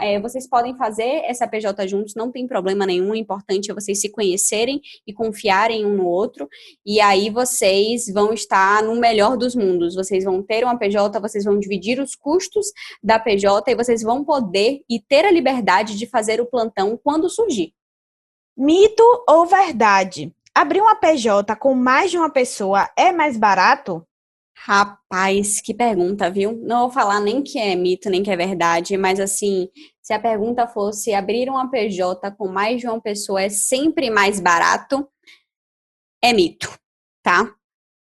é, 0.00 0.20
vocês 0.20 0.48
podem 0.48 0.76
fazer 0.76 1.22
essa 1.24 1.46
PJ 1.46 1.86
juntos, 1.88 2.14
não 2.14 2.30
tem 2.30 2.46
problema 2.46 2.84
nenhum. 2.84 3.10
O 3.10 3.14
importante 3.14 3.70
é 3.70 3.74
vocês 3.74 4.00
se 4.00 4.10
conhecerem 4.10 4.80
e 5.06 5.12
confiarem 5.12 5.86
um 5.86 5.96
no 5.96 6.06
outro. 6.06 6.48
E 6.84 7.00
aí 7.00 7.30
vocês 7.30 8.06
vão 8.12 8.32
estar 8.32 8.82
no 8.82 8.96
melhor 8.96 9.36
dos 9.36 9.54
mundos. 9.54 9.94
Vocês 9.94 10.24
vão 10.24 10.42
ter 10.42 10.64
uma 10.64 10.78
PJ, 10.78 11.18
vocês 11.20 11.44
vão 11.44 11.58
dividir 11.58 12.00
os 12.00 12.14
custos 12.14 12.66
da 13.02 13.18
PJ 13.18 13.70
e 13.70 13.76
vocês 13.76 14.02
vão 14.02 14.24
poder 14.24 14.82
e 14.88 15.00
ter 15.00 15.24
a 15.24 15.30
liberdade 15.30 15.96
de 15.96 16.06
fazer 16.06 16.40
o 16.40 16.46
plantão 16.46 16.98
quando 17.02 17.30
surgir. 17.30 17.72
Mito 18.56 19.04
ou 19.28 19.46
verdade? 19.46 20.34
Abrir 20.54 20.80
uma 20.80 20.96
PJ 20.96 21.56
com 21.56 21.74
mais 21.74 22.10
de 22.10 22.18
uma 22.18 22.30
pessoa 22.30 22.90
é 22.96 23.12
mais 23.12 23.36
barato? 23.36 24.04
Rapaz, 24.62 25.58
que 25.62 25.72
pergunta, 25.72 26.30
viu? 26.30 26.52
Não 26.52 26.80
vou 26.80 26.90
falar 26.90 27.18
nem 27.18 27.42
que 27.42 27.58
é 27.58 27.74
mito, 27.74 28.10
nem 28.10 28.22
que 28.22 28.30
é 28.30 28.36
verdade, 28.36 28.94
mas 28.98 29.18
assim, 29.18 29.70
se 30.02 30.12
a 30.12 30.20
pergunta 30.20 30.68
fosse 30.68 31.14
abrir 31.14 31.48
uma 31.48 31.70
PJ 31.70 32.30
com 32.32 32.46
mais 32.46 32.80
de 32.80 32.86
uma 32.86 33.00
pessoa 33.00 33.40
é 33.40 33.48
sempre 33.48 34.10
mais 34.10 34.38
barato, 34.38 35.08
é 36.22 36.34
mito, 36.34 36.68
tá? 37.22 37.54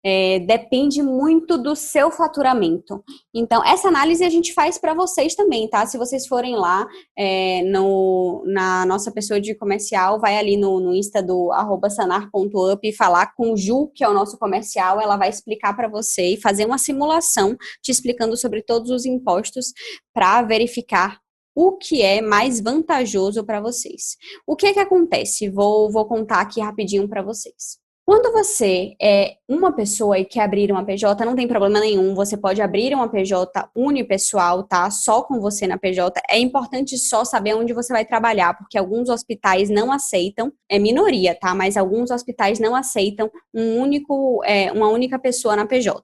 É, 0.09 0.39
depende 0.39 1.03
muito 1.03 1.57
do 1.57 1.75
seu 1.75 2.09
faturamento. 2.09 3.03
Então, 3.35 3.61
essa 3.65 3.89
análise 3.89 4.23
a 4.23 4.29
gente 4.29 4.53
faz 4.53 4.77
para 4.77 4.93
vocês 4.93 5.35
também, 5.35 5.69
tá? 5.69 5.85
Se 5.85 5.97
vocês 5.97 6.25
forem 6.25 6.55
lá 6.55 6.87
é, 7.13 7.61
no, 7.63 8.41
na 8.45 8.85
nossa 8.85 9.11
pessoa 9.11 9.41
de 9.41 9.53
comercial, 9.53 10.17
vai 10.17 10.37
ali 10.37 10.55
no, 10.55 10.79
no 10.79 10.95
Insta 10.95 11.21
do 11.21 11.51
sanar.up 11.89 12.87
e 12.87 12.93
falar 12.93 13.33
com 13.35 13.51
o 13.51 13.57
Ju, 13.57 13.91
que 13.93 14.01
é 14.01 14.07
o 14.07 14.13
nosso 14.13 14.37
comercial, 14.37 15.01
ela 15.01 15.17
vai 15.17 15.27
explicar 15.27 15.75
para 15.75 15.89
você 15.89 16.35
e 16.35 16.41
fazer 16.41 16.65
uma 16.65 16.77
simulação 16.77 17.57
te 17.83 17.91
explicando 17.91 18.37
sobre 18.37 18.61
todos 18.61 18.89
os 18.89 19.05
impostos 19.05 19.73
para 20.13 20.41
verificar 20.41 21.19
o 21.53 21.73
que 21.73 22.01
é 22.01 22.21
mais 22.21 22.61
vantajoso 22.61 23.43
para 23.43 23.59
vocês. 23.59 24.15
O 24.47 24.55
que 24.55 24.67
é 24.67 24.73
que 24.73 24.79
acontece? 24.79 25.49
Vou, 25.49 25.91
vou 25.91 26.05
contar 26.05 26.39
aqui 26.39 26.61
rapidinho 26.61 27.09
para 27.09 27.21
vocês. 27.21 27.85
Quando 28.07 28.31
você 28.31 28.95
é 29.01 29.35
uma 29.49 29.75
pessoa 29.75 30.17
e 30.17 30.23
quer 30.23 30.39
abrir 30.39 30.71
uma 30.71 30.85
PJ, 30.85 31.25
não 31.25 31.35
tem 31.35 31.45
problema 31.45 31.81
nenhum. 31.81 32.15
Você 32.15 32.37
pode 32.37 32.61
abrir 32.61 32.93
uma 32.93 33.09
PJ 33.09 33.69
unipessoal, 33.75 34.63
tá? 34.63 34.89
Só 34.89 35.23
com 35.23 35.41
você 35.41 35.67
na 35.67 35.77
PJ. 35.77 36.17
É 36.29 36.39
importante 36.39 36.97
só 36.97 37.25
saber 37.25 37.53
onde 37.55 37.73
você 37.73 37.91
vai 37.91 38.05
trabalhar, 38.05 38.57
porque 38.57 38.77
alguns 38.77 39.09
hospitais 39.09 39.69
não 39.69 39.91
aceitam, 39.91 40.53
é 40.69 40.79
minoria, 40.79 41.35
tá? 41.35 41.53
Mas 41.53 41.75
alguns 41.75 42.09
hospitais 42.09 42.61
não 42.61 42.75
aceitam 42.75 43.29
um 43.53 43.77
único, 43.77 44.41
é, 44.45 44.71
uma 44.71 44.87
única 44.87 45.19
pessoa 45.19 45.57
na 45.57 45.65
PJ. 45.65 46.01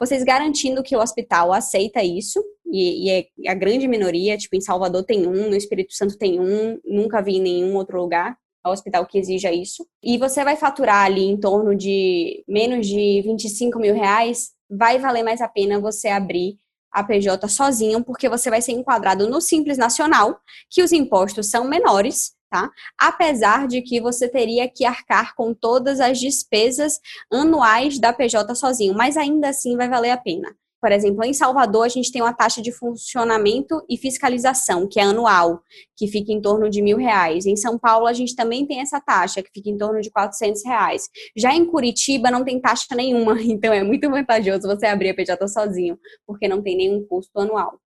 Vocês 0.00 0.24
garantindo 0.24 0.82
que 0.82 0.96
o 0.96 1.00
hospital 1.00 1.52
aceita 1.52 2.02
isso, 2.02 2.42
e, 2.64 3.06
e 3.06 3.10
é 3.10 3.50
a 3.50 3.54
grande 3.54 3.86
minoria, 3.86 4.38
tipo, 4.38 4.56
em 4.56 4.62
Salvador 4.62 5.04
tem 5.04 5.26
um, 5.26 5.50
no 5.50 5.56
Espírito 5.56 5.92
Santo 5.92 6.16
tem 6.16 6.40
um, 6.40 6.80
nunca 6.86 7.20
vi 7.20 7.36
em 7.36 7.42
nenhum 7.42 7.76
outro 7.76 8.00
lugar, 8.00 8.34
hospital 8.72 9.06
que 9.06 9.18
exija 9.18 9.52
isso. 9.52 9.86
E 10.02 10.18
você 10.18 10.44
vai 10.44 10.56
faturar 10.56 11.04
ali 11.04 11.24
em 11.24 11.38
torno 11.38 11.74
de 11.74 12.44
menos 12.48 12.86
de 12.86 13.22
25 13.22 13.78
mil 13.78 13.94
reais, 13.94 14.50
vai 14.70 14.98
valer 14.98 15.22
mais 15.22 15.40
a 15.40 15.48
pena 15.48 15.80
você 15.80 16.08
abrir 16.08 16.56
a 16.92 17.02
PJ 17.02 17.48
sozinho, 17.48 18.04
porque 18.04 18.28
você 18.28 18.48
vai 18.48 18.62
ser 18.62 18.72
enquadrado 18.72 19.28
no 19.28 19.40
Simples 19.40 19.76
Nacional, 19.76 20.38
que 20.70 20.82
os 20.82 20.92
impostos 20.92 21.50
são 21.50 21.68
menores, 21.68 22.32
tá? 22.48 22.70
Apesar 22.96 23.66
de 23.66 23.82
que 23.82 24.00
você 24.00 24.28
teria 24.28 24.68
que 24.68 24.84
arcar 24.84 25.34
com 25.34 25.52
todas 25.52 25.98
as 25.98 26.20
despesas 26.20 27.00
anuais 27.32 27.98
da 27.98 28.12
PJ 28.12 28.54
sozinho, 28.54 28.94
mas 28.94 29.16
ainda 29.16 29.48
assim 29.48 29.76
vai 29.76 29.88
valer 29.88 30.12
a 30.12 30.16
pena. 30.16 30.54
Por 30.84 30.92
exemplo, 30.92 31.24
em 31.24 31.32
Salvador, 31.32 31.86
a 31.86 31.88
gente 31.88 32.12
tem 32.12 32.20
uma 32.20 32.34
taxa 32.34 32.60
de 32.60 32.70
funcionamento 32.70 33.82
e 33.88 33.96
fiscalização, 33.96 34.86
que 34.86 35.00
é 35.00 35.02
anual, 35.02 35.62
que 35.96 36.06
fica 36.06 36.30
em 36.30 36.42
torno 36.42 36.68
de 36.68 36.82
mil 36.82 36.98
reais. 36.98 37.46
Em 37.46 37.56
São 37.56 37.78
Paulo, 37.78 38.06
a 38.06 38.12
gente 38.12 38.36
também 38.36 38.66
tem 38.66 38.82
essa 38.82 39.00
taxa, 39.00 39.42
que 39.42 39.48
fica 39.50 39.70
em 39.70 39.78
torno 39.78 40.02
de 40.02 40.10
400 40.10 40.62
reais. 40.62 41.08
Já 41.34 41.54
em 41.54 41.64
Curitiba, 41.64 42.30
não 42.30 42.44
tem 42.44 42.60
taxa 42.60 42.94
nenhuma, 42.94 43.40
então 43.40 43.72
é 43.72 43.82
muito 43.82 44.10
vantajoso 44.10 44.68
você 44.68 44.84
abrir 44.84 45.08
a 45.08 45.14
PJ 45.14 45.48
sozinho, 45.48 45.98
porque 46.26 46.46
não 46.46 46.60
tem 46.60 46.76
nenhum 46.76 47.02
custo 47.06 47.40
anual. 47.40 47.80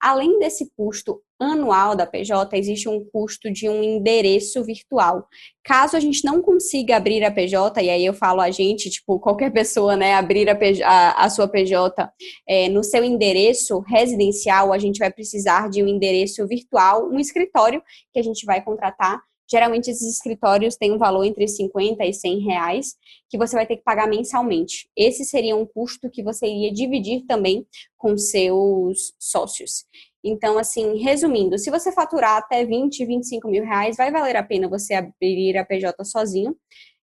Além 0.00 0.38
desse 0.38 0.70
custo 0.76 1.20
anual 1.40 1.96
da 1.96 2.06
PJ, 2.06 2.56
existe 2.56 2.88
um 2.88 3.04
custo 3.10 3.50
de 3.50 3.68
um 3.68 3.82
endereço 3.82 4.62
virtual. 4.62 5.26
Caso 5.64 5.96
a 5.96 6.00
gente 6.00 6.24
não 6.24 6.42
consiga 6.42 6.96
abrir 6.96 7.24
a 7.24 7.30
PJ, 7.30 7.82
e 7.82 7.90
aí 7.90 8.04
eu 8.04 8.12
falo 8.12 8.40
a 8.40 8.50
gente, 8.50 8.90
tipo, 8.90 9.18
qualquer 9.18 9.50
pessoa, 9.52 9.96
né, 9.96 10.14
abrir 10.14 10.48
a, 10.48 10.54
PJ, 10.54 10.82
a, 10.82 11.24
a 11.24 11.30
sua 11.30 11.48
PJ 11.48 12.12
é, 12.48 12.68
no 12.68 12.84
seu 12.84 13.02
endereço 13.02 13.80
residencial, 13.80 14.72
a 14.72 14.78
gente 14.78 14.98
vai 14.98 15.10
precisar 15.10 15.68
de 15.70 15.82
um 15.82 15.88
endereço 15.88 16.46
virtual, 16.46 17.08
um 17.08 17.18
escritório 17.18 17.82
que 18.12 18.18
a 18.18 18.22
gente 18.22 18.44
vai 18.44 18.62
contratar 18.62 19.22
Geralmente 19.50 19.90
esses 19.90 20.14
escritórios 20.14 20.76
têm 20.76 20.92
um 20.92 20.98
valor 20.98 21.24
entre 21.24 21.46
50 21.46 22.04
e 22.04 22.12
100 22.12 22.38
reais 22.40 22.96
que 23.28 23.36
você 23.36 23.54
vai 23.54 23.66
ter 23.66 23.76
que 23.76 23.82
pagar 23.82 24.08
mensalmente. 24.08 24.88
Esse 24.96 25.24
seria 25.24 25.56
um 25.56 25.66
custo 25.66 26.10
que 26.10 26.22
você 26.22 26.46
iria 26.46 26.72
dividir 26.72 27.24
também 27.26 27.66
com 27.96 28.16
seus 28.16 29.12
sócios. 29.18 29.84
Então, 30.24 30.58
assim, 30.58 30.96
resumindo, 30.96 31.58
se 31.58 31.70
você 31.70 31.92
faturar 31.92 32.38
até 32.38 32.64
20, 32.64 33.04
25 33.04 33.46
mil 33.48 33.62
reais, 33.62 33.96
vai 33.96 34.10
valer 34.10 34.36
a 34.36 34.42
pena 34.42 34.66
você 34.66 34.94
abrir 34.94 35.58
a 35.58 35.64
PJ 35.64 36.02
sozinho. 36.04 36.56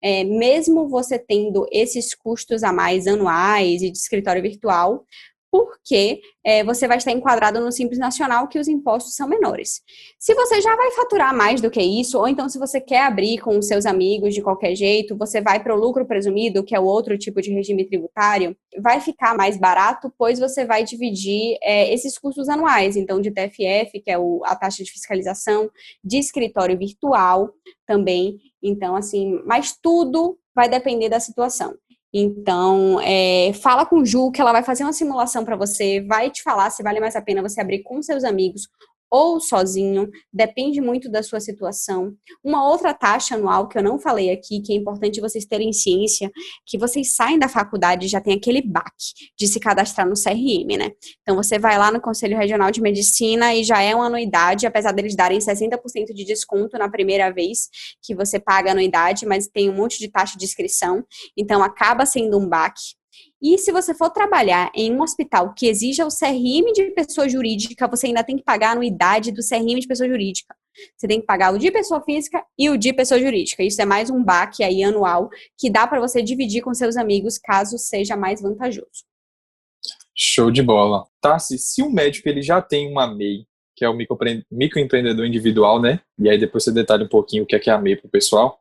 É, 0.01 0.23
mesmo 0.23 0.87
você 0.87 1.19
tendo 1.19 1.67
esses 1.69 2.15
custos 2.15 2.63
a 2.63 2.71
mais 2.71 3.05
anuais 3.05 3.81
e 3.81 3.91
de 3.91 3.97
escritório 3.97 4.41
virtual, 4.41 5.03
porque 5.51 6.21
é, 6.43 6.63
você 6.63 6.87
vai 6.87 6.97
estar 6.97 7.11
enquadrado 7.11 7.59
no 7.59 7.71
Simples 7.71 7.99
Nacional, 7.99 8.47
que 8.47 8.59
os 8.59 8.67
impostos 8.67 9.15
são 9.15 9.27
menores. 9.27 9.81
Se 10.17 10.33
você 10.33 10.61
já 10.61 10.75
vai 10.75 10.91
faturar 10.91 11.35
mais 11.35 11.61
do 11.61 11.71
que 11.71 11.81
isso, 11.81 12.17
ou 12.17 12.27
então 12.27 12.47
se 12.47 12.59
você 12.59 12.79
quer 12.79 13.03
abrir 13.03 13.39
com 13.39 13.57
os 13.57 13.67
seus 13.67 13.85
amigos 13.85 14.33
de 14.33 14.41
qualquer 14.41 14.75
jeito, 14.75 15.17
você 15.17 15.41
vai 15.41 15.61
para 15.61 15.75
o 15.75 15.79
lucro 15.79 16.05
presumido, 16.05 16.63
que 16.63 16.75
é 16.75 16.79
o 16.79 16.85
outro 16.85 17.17
tipo 17.17 17.41
de 17.41 17.51
regime 17.51 17.85
tributário, 17.85 18.55
vai 18.81 18.99
ficar 18.99 19.35
mais 19.35 19.57
barato, 19.57 20.13
pois 20.17 20.39
você 20.39 20.65
vai 20.65 20.83
dividir 20.83 21.57
é, 21.61 21.91
esses 21.93 22.17
custos 22.17 22.47
anuais, 22.47 22.95
então 22.95 23.19
de 23.19 23.31
TFF, 23.31 24.01
que 24.03 24.11
é 24.11 24.17
o, 24.17 24.41
a 24.45 24.55
taxa 24.55 24.83
de 24.83 24.91
fiscalização, 24.91 25.69
de 26.03 26.17
escritório 26.17 26.77
virtual 26.77 27.51
também. 27.85 28.37
Então, 28.61 28.95
assim, 28.95 29.41
mas 29.45 29.75
tudo 29.81 30.37
vai 30.53 30.69
depender 30.69 31.09
da 31.09 31.19
situação. 31.19 31.73
Então, 32.13 32.99
é, 33.01 33.53
fala 33.53 33.85
com 33.85 34.03
Ju 34.03 34.31
que 34.31 34.41
ela 34.41 34.51
vai 34.51 34.63
fazer 34.63 34.83
uma 34.83 34.93
simulação 34.93 35.45
para 35.45 35.55
você, 35.55 36.01
vai 36.01 36.31
te 36.31 36.41
falar 36.41 36.69
se 36.71 36.81
vale 36.81 36.99
mais 36.99 37.15
a 37.15 37.21
pena 37.21 37.41
você 37.41 37.61
abrir 37.61 37.83
com 37.83 38.01
seus 38.01 38.23
amigos 38.23 38.67
ou 39.09 39.39
sozinho, 39.39 40.09
depende 40.31 40.79
muito 40.81 41.09
da 41.09 41.23
sua 41.23 41.39
situação. 41.39 42.13
Uma 42.43 42.67
outra 42.69 42.93
taxa 42.93 43.35
anual 43.35 43.67
que 43.67 43.77
eu 43.77 43.83
não 43.83 43.99
falei 43.99 44.31
aqui, 44.31 44.61
que 44.61 44.73
é 44.73 44.75
importante 44.75 45.21
vocês 45.21 45.45
terem 45.45 45.73
ciência, 45.73 46.31
que 46.65 46.77
vocês 46.77 47.15
saem 47.15 47.39
da 47.39 47.49
faculdade 47.49 48.05
e 48.05 48.09
já 48.09 48.21
tem 48.21 48.35
aquele 48.35 48.61
baque 48.61 49.13
de 49.37 49.47
se 49.47 49.59
cadastrar 49.59 50.07
no 50.07 50.15
CRM, 50.15 50.77
né? 50.77 50.91
Então 51.21 51.35
você 51.35 51.57
vai 51.57 51.77
lá 51.77 51.91
no 51.91 52.01
Conselho 52.01 52.37
Regional 52.37 52.71
de 52.71 52.81
Medicina 52.81 53.53
e 53.55 53.63
já 53.63 53.81
é 53.81 53.95
uma 53.95 54.05
anuidade, 54.05 54.67
apesar 54.67 54.91
deles 54.91 55.15
darem 55.15 55.39
60% 55.39 56.13
de 56.13 56.25
desconto 56.25 56.77
na 56.77 56.89
primeira 56.89 57.31
vez 57.31 57.69
que 58.01 58.15
você 58.15 58.39
paga 58.39 58.69
a 58.69 58.73
anuidade, 58.73 59.25
mas 59.25 59.47
tem 59.47 59.69
um 59.69 59.75
monte 59.75 59.99
de 59.99 60.09
taxa 60.09 60.37
de 60.37 60.45
inscrição, 60.45 61.03
então 61.37 61.63
acaba 61.63 62.05
sendo 62.05 62.37
um 62.37 62.47
baque. 62.47 62.98
E 63.41 63.57
se 63.57 63.71
você 63.71 63.93
for 63.93 64.09
trabalhar 64.09 64.69
em 64.75 64.93
um 64.93 65.01
hospital 65.01 65.53
que 65.53 65.67
exija 65.67 66.05
o 66.05 66.09
CRM 66.09 66.73
de 66.73 66.91
pessoa 66.91 67.29
jurídica, 67.29 67.87
você 67.87 68.07
ainda 68.07 68.23
tem 68.23 68.37
que 68.37 68.43
pagar 68.43 68.69
a 68.69 68.71
anuidade 68.73 69.31
do 69.31 69.41
CRM 69.41 69.79
de 69.79 69.87
pessoa 69.87 70.09
jurídica. 70.09 70.55
Você 70.97 71.07
tem 71.07 71.19
que 71.19 71.25
pagar 71.25 71.53
o 71.53 71.57
de 71.57 71.71
pessoa 71.71 72.01
física 72.01 72.43
e 72.57 72.69
o 72.69 72.77
de 72.77 72.93
pessoa 72.93 73.19
jurídica. 73.19 73.63
Isso 73.63 73.81
é 73.81 73.85
mais 73.85 74.09
um 74.09 74.23
baque 74.23 74.63
aí 74.63 74.83
anual 74.83 75.29
que 75.57 75.69
dá 75.69 75.87
para 75.87 75.99
você 75.99 76.21
dividir 76.21 76.61
com 76.61 76.73
seus 76.73 76.97
amigos 76.97 77.37
caso 77.37 77.77
seja 77.77 78.15
mais 78.17 78.41
vantajoso. 78.41 79.05
Show 80.15 80.51
de 80.51 80.61
bola. 80.61 81.05
Tassi, 81.21 81.57
se 81.57 81.81
o 81.81 81.89
médico 81.89 82.27
ele 82.27 82.41
já 82.41 82.61
tem 82.61 82.91
uma 82.91 83.07
MEI, 83.07 83.45
que 83.75 83.85
é 83.85 83.89
o 83.89 83.95
microempreendedor 84.51 85.25
individual, 85.25 85.81
né? 85.81 86.01
E 86.17 86.29
aí 86.29 86.37
depois 86.37 86.65
você 86.65 86.73
detalha 86.73 87.05
um 87.05 87.09
pouquinho 87.09 87.43
o 87.43 87.45
que 87.45 87.55
é, 87.55 87.73
a 87.73 87.77
MEI 87.77 87.95
para 87.95 88.07
o 88.07 88.11
pessoal 88.11 88.58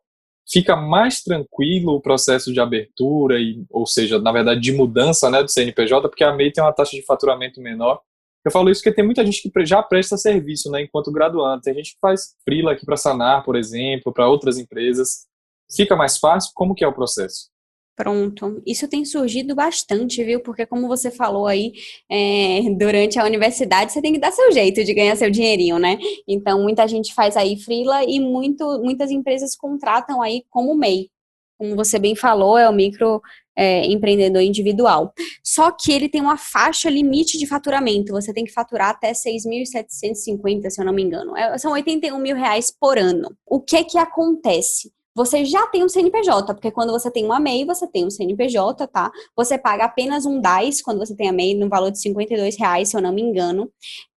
fica 0.51 0.75
mais 0.75 1.23
tranquilo 1.23 1.95
o 1.95 2.01
processo 2.01 2.53
de 2.53 2.61
abertura, 2.61 3.39
e, 3.39 3.65
ou 3.71 3.87
seja, 3.87 4.19
na 4.19 4.33
verdade, 4.33 4.61
de 4.61 4.73
mudança 4.73 5.31
né, 5.31 5.43
do 5.43 5.51
CNPJ, 5.51 6.09
porque 6.09 6.25
a 6.25 6.33
MEI 6.33 6.51
tem 6.51 6.65
uma 6.65 6.73
taxa 6.73 6.97
de 6.97 7.05
faturamento 7.05 7.61
menor. 7.61 8.01
Eu 8.45 8.51
falo 8.51 8.71
isso 8.71 8.81
porque 8.81 8.95
tem 8.95 9.05
muita 9.05 9.25
gente 9.27 9.43
que 9.43 9.67
já 9.67 9.83
presta 9.83 10.17
serviço 10.17 10.71
né, 10.71 10.83
enquanto 10.83 11.13
graduante. 11.13 11.65
Tem 11.65 11.75
gente 11.75 11.93
que 11.93 11.99
faz 12.01 12.35
freela 12.45 12.73
aqui 12.73 12.87
para 12.87 12.97
Sanar, 12.97 13.45
por 13.45 13.57
exemplo, 13.57 14.13
para 14.13 14.29
outras 14.29 14.57
empresas. 14.57 15.27
Fica 15.75 15.95
mais 15.95 16.19
fácil? 16.19 16.53
Como 16.55 16.75
que 16.75 16.83
é 16.83 16.89
o 16.89 16.95
processo? 16.95 17.51
Pronto. 17.99 18.63
Isso 18.65 18.87
tem 18.87 19.05
surgido 19.05 19.57
bastante, 19.57 20.23
viu? 20.23 20.39
Porque, 20.39 20.65
como 20.65 20.87
você 20.87 21.11
falou 21.11 21.49
aí, 21.49 21.73
é, 22.09 22.61
durante 22.79 23.19
a 23.19 23.25
universidade 23.25 23.93
você 23.93 24.01
tem 24.01 24.13
que 24.13 24.21
dar 24.21 24.31
seu 24.31 24.53
jeito 24.53 24.85
de 24.85 24.95
ganhar 24.95 25.17
seu 25.17 25.29
dinheirinho, 25.29 25.81
né? 25.81 25.99
Então, 26.29 26.63
muita 26.63 26.87
gente 26.87 27.13
faz 27.13 27.37
aí 27.37 27.59
freela 27.59 28.05
e 28.05 28.21
muito, 28.21 28.81
muitas 28.85 29.11
empresas 29.11 29.57
contratam 29.57 30.23
aí 30.23 30.45
como 30.49 30.77
MEI. 30.77 31.11
Como 31.59 31.75
você 31.75 31.99
bem 31.99 32.15
falou, 32.15 32.57
é 32.57 32.69
o 32.69 32.73
micro 32.73 33.21
é, 33.57 33.85
empreendedor 33.87 34.43
individual. 34.43 35.13
Só 35.43 35.73
que 35.73 35.91
ele 35.91 36.09
tem 36.09 36.21
uma 36.21 36.37
faixa 36.37 36.89
limite 36.89 37.37
de 37.37 37.49
faturamento. 37.49 38.13
Você 38.13 38.33
tem 38.33 38.45
que 38.45 38.53
faturar 38.53 38.91
até 38.91 39.11
6.750, 39.11 40.71
se 40.71 40.81
eu 40.81 40.85
não 40.85 40.93
me 40.93 41.03
engano. 41.03 41.37
É, 41.37 41.59
são 41.59 41.73
81 41.73 42.17
mil 42.17 42.37
reais 42.37 42.71
por 42.71 42.97
ano. 42.97 43.37
O 43.45 43.61
que 43.61 43.83
que 43.83 43.99
acontece? 43.99 44.93
Você 45.19 45.45
já 45.45 45.67
tem 45.67 45.83
um 45.83 45.89
CNPJ, 45.89 46.55
porque 46.55 46.71
quando 46.71 46.93
você 46.93 47.11
tem 47.11 47.25
uma 47.25 47.41
MEI, 47.41 47.65
você 47.65 47.89
tem 47.89 48.07
um 48.07 48.11
CNPJ, 48.11 48.87
tá? 48.87 49.11
Você 49.37 49.59
paga 49.59 49.85
apenas 49.85 50.25
um 50.25 50.41
DAIS 50.41 50.81
quando 50.81 50.99
você 50.99 51.13
tem 51.17 51.29
a 51.29 51.33
MEI 51.33 51.57
no 51.57 51.69
valor 51.69 51.91
de 51.91 52.01
52 52.01 52.57
reais, 52.57 52.91
se 52.91 52.97
eu 52.97 53.03
não 53.03 53.13
me 53.13 53.21
engano. 53.21 53.69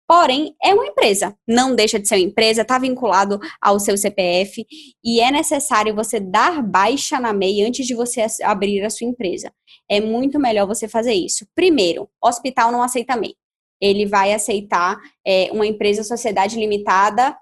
Porém, 0.07 0.55
é 0.63 0.75
uma 0.75 0.87
empresa, 0.87 1.35
não 1.49 1.75
deixa 1.75 1.99
de 1.99 2.07
ser 2.07 2.17
uma 2.17 2.25
empresa, 2.25 2.61
está 2.61 2.79
vinculado 2.79 3.41
ao 3.63 3.81
seu 3.81 3.97
CPF 3.97 4.67
e 5.03 5.21
é 5.21 5.31
necessário 5.31 5.95
você 5.95 6.21
dar 6.21 6.63
baixa 6.63 7.19
na 7.19 7.33
MEI 7.33 7.63
antes 7.63 7.87
de 7.87 7.95
você 7.95 8.27
abrir 8.43 8.85
a 8.85 8.91
sua 8.91 9.07
empresa. 9.07 9.51
É 9.89 10.03
muito 10.03 10.39
melhor 10.39 10.67
você 10.67 10.87
fazer 10.87 11.15
isso. 11.15 11.47
Primeiro, 11.55 12.11
hospital 12.23 12.71
não 12.71 12.83
aceita 12.83 13.17
MEI. 13.17 13.35
Ele 13.81 14.05
vai 14.05 14.35
aceitar 14.35 14.99
é, 15.27 15.49
uma 15.51 15.67
empresa 15.67 16.05
sociedade 16.05 16.59
limitada 16.59 17.35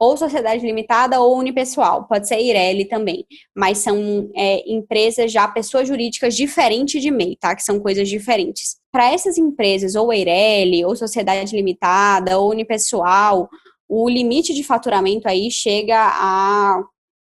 ou 0.00 0.16
sociedade 0.16 0.64
limitada 0.64 1.20
ou 1.20 1.36
unipessoal, 1.36 2.04
pode 2.08 2.26
ser 2.26 2.40
Ireli 2.40 2.86
também, 2.86 3.26
mas 3.54 3.78
são 3.78 4.30
é, 4.34 4.64
empresas 4.66 5.30
já, 5.30 5.46
pessoas 5.46 5.86
jurídicas 5.86 6.34
diferentes 6.34 7.02
de 7.02 7.10
MEI, 7.10 7.36
tá? 7.36 7.54
Que 7.54 7.62
são 7.62 7.78
coisas 7.78 8.08
diferentes. 8.08 8.76
Para 8.90 9.12
essas 9.12 9.36
empresas, 9.36 9.94
ou 9.94 10.10
Ireli, 10.10 10.82
ou 10.86 10.96
sociedade 10.96 11.54
limitada, 11.54 12.38
ou 12.38 12.50
unipessoal, 12.50 13.46
o 13.86 14.08
limite 14.08 14.54
de 14.54 14.64
faturamento 14.64 15.28
aí 15.28 15.50
chega 15.50 15.98
a 16.00 16.82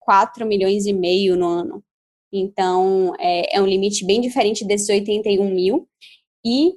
4 0.00 0.44
milhões 0.44 0.84
e 0.84 0.92
meio 0.92 1.36
no 1.36 1.46
ano. 1.46 1.82
Então, 2.30 3.14
é, 3.18 3.56
é 3.56 3.62
um 3.62 3.66
limite 3.66 4.04
bem 4.04 4.20
diferente 4.20 4.62
desses 4.62 4.90
81 4.90 5.50
mil. 5.54 5.88
E 6.44 6.74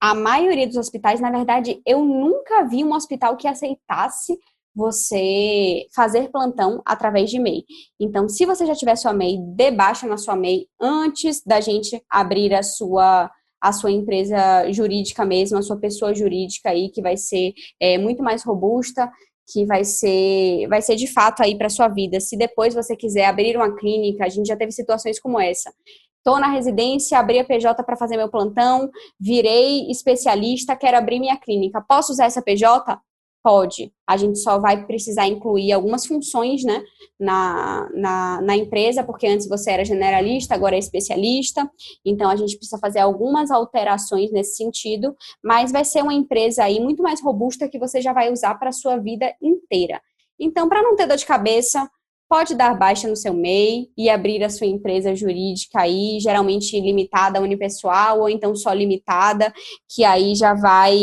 a 0.00 0.14
maioria 0.14 0.66
dos 0.66 0.76
hospitais, 0.76 1.20
na 1.20 1.30
verdade, 1.30 1.78
eu 1.84 2.02
nunca 2.02 2.64
vi 2.64 2.82
um 2.82 2.94
hospital 2.94 3.36
que 3.36 3.46
aceitasse 3.46 4.38
você 4.76 5.86
fazer 5.94 6.30
plantão 6.30 6.82
através 6.84 7.30
de 7.30 7.38
MEI. 7.38 7.64
Então, 7.98 8.28
se 8.28 8.44
você 8.44 8.66
já 8.66 8.74
tiver 8.74 8.94
sua 8.94 9.14
MEI, 9.14 9.38
dê 9.56 9.70
baixa 9.70 10.06
na 10.06 10.18
sua 10.18 10.36
MEI 10.36 10.66
antes 10.78 11.42
da 11.42 11.62
gente 11.62 12.00
abrir 12.10 12.54
a 12.54 12.62
sua 12.62 13.30
a 13.58 13.72
sua 13.72 13.90
empresa 13.90 14.70
jurídica 14.70 15.24
mesmo, 15.24 15.56
a 15.56 15.62
sua 15.62 15.78
pessoa 15.78 16.14
jurídica 16.14 16.68
aí 16.68 16.90
que 16.90 17.00
vai 17.00 17.16
ser 17.16 17.54
é, 17.80 17.96
muito 17.96 18.22
mais 18.22 18.44
robusta, 18.44 19.10
que 19.50 19.64
vai 19.64 19.82
ser 19.82 20.68
vai 20.68 20.82
ser 20.82 20.94
de 20.94 21.06
fato 21.06 21.42
aí 21.42 21.56
para 21.56 21.70
sua 21.70 21.88
vida. 21.88 22.20
Se 22.20 22.36
depois 22.36 22.74
você 22.74 22.94
quiser 22.94 23.24
abrir 23.24 23.56
uma 23.56 23.74
clínica, 23.74 24.26
a 24.26 24.28
gente 24.28 24.46
já 24.46 24.56
teve 24.56 24.72
situações 24.72 25.18
como 25.18 25.40
essa. 25.40 25.72
Estou 26.18 26.38
na 26.38 26.48
residência, 26.48 27.18
abri 27.18 27.38
a 27.38 27.44
PJ 27.44 27.82
para 27.82 27.96
fazer 27.96 28.16
meu 28.16 28.28
plantão, 28.28 28.90
virei 29.18 29.90
especialista, 29.90 30.76
quero 30.76 30.98
abrir 30.98 31.18
minha 31.18 31.36
clínica. 31.36 31.80
Posso 31.80 32.12
usar 32.12 32.26
essa 32.26 32.42
PJ? 32.42 33.00
Pode. 33.46 33.92
A 34.04 34.16
gente 34.16 34.40
só 34.40 34.58
vai 34.58 34.86
precisar 34.86 35.28
incluir 35.28 35.70
algumas 35.70 36.04
funções 36.04 36.64
né, 36.64 36.82
na, 37.16 37.88
na, 37.94 38.40
na, 38.42 38.56
empresa, 38.56 39.04
porque 39.04 39.24
antes 39.24 39.48
você 39.48 39.70
era 39.70 39.84
generalista, 39.84 40.52
agora 40.52 40.74
é 40.74 40.80
especialista. 40.80 41.70
Então, 42.04 42.28
a 42.28 42.34
gente 42.34 42.56
precisa 42.56 42.76
fazer 42.80 42.98
algumas 42.98 43.52
alterações 43.52 44.32
nesse 44.32 44.56
sentido, 44.56 45.14
mas 45.44 45.70
vai 45.70 45.84
ser 45.84 46.02
uma 46.02 46.12
empresa 46.12 46.64
aí 46.64 46.80
muito 46.80 47.04
mais 47.04 47.22
robusta 47.22 47.68
que 47.68 47.78
você 47.78 48.00
já 48.02 48.12
vai 48.12 48.32
usar 48.32 48.56
para 48.56 48.70
a 48.70 48.72
sua 48.72 48.96
vida 48.96 49.32
inteira. 49.40 50.02
Então, 50.40 50.68
para 50.68 50.82
não 50.82 50.96
ter 50.96 51.06
dor 51.06 51.16
de 51.16 51.24
cabeça, 51.24 51.88
pode 52.28 52.54
dar 52.54 52.76
baixa 52.76 53.08
no 53.08 53.16
seu 53.16 53.32
MEI 53.32 53.88
e 53.96 54.10
abrir 54.10 54.42
a 54.42 54.50
sua 54.50 54.66
empresa 54.66 55.14
jurídica 55.14 55.80
aí, 55.80 56.18
geralmente 56.20 56.78
limitada 56.80 57.40
unipessoal 57.40 58.20
ou 58.20 58.28
então 58.28 58.54
só 58.54 58.72
limitada, 58.72 59.52
que 59.88 60.04
aí 60.04 60.34
já 60.34 60.54
vai 60.54 60.96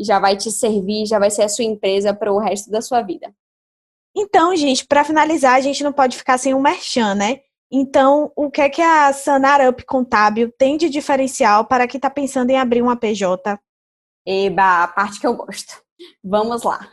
já 0.00 0.18
vai 0.18 0.36
te 0.36 0.50
servir, 0.50 1.06
já 1.06 1.18
vai 1.18 1.30
ser 1.30 1.42
a 1.42 1.48
sua 1.48 1.64
empresa 1.64 2.14
para 2.14 2.32
o 2.32 2.38
resto 2.38 2.70
da 2.70 2.80
sua 2.80 3.02
vida. 3.02 3.32
Então, 4.16 4.54
gente, 4.56 4.86
para 4.86 5.04
finalizar, 5.04 5.54
a 5.54 5.60
gente 5.60 5.84
não 5.84 5.92
pode 5.92 6.16
ficar 6.16 6.38
sem 6.38 6.54
um 6.54 6.60
merchan, 6.60 7.14
né? 7.14 7.40
Então, 7.70 8.32
o 8.34 8.50
que 8.50 8.62
é 8.62 8.68
que 8.68 8.80
a 8.80 9.12
Sanarup 9.12 9.84
Contábil 9.84 10.50
tem 10.58 10.76
de 10.76 10.88
diferencial 10.88 11.66
para 11.66 11.86
quem 11.86 11.98
está 11.98 12.08
pensando 12.08 12.50
em 12.50 12.56
abrir 12.56 12.82
uma 12.82 12.96
PJ? 12.96 13.58
Eba, 14.26 14.84
a 14.84 14.88
parte 14.88 15.20
que 15.20 15.26
eu 15.26 15.34
gosto. 15.34 15.80
Vamos 16.24 16.62
lá. 16.62 16.88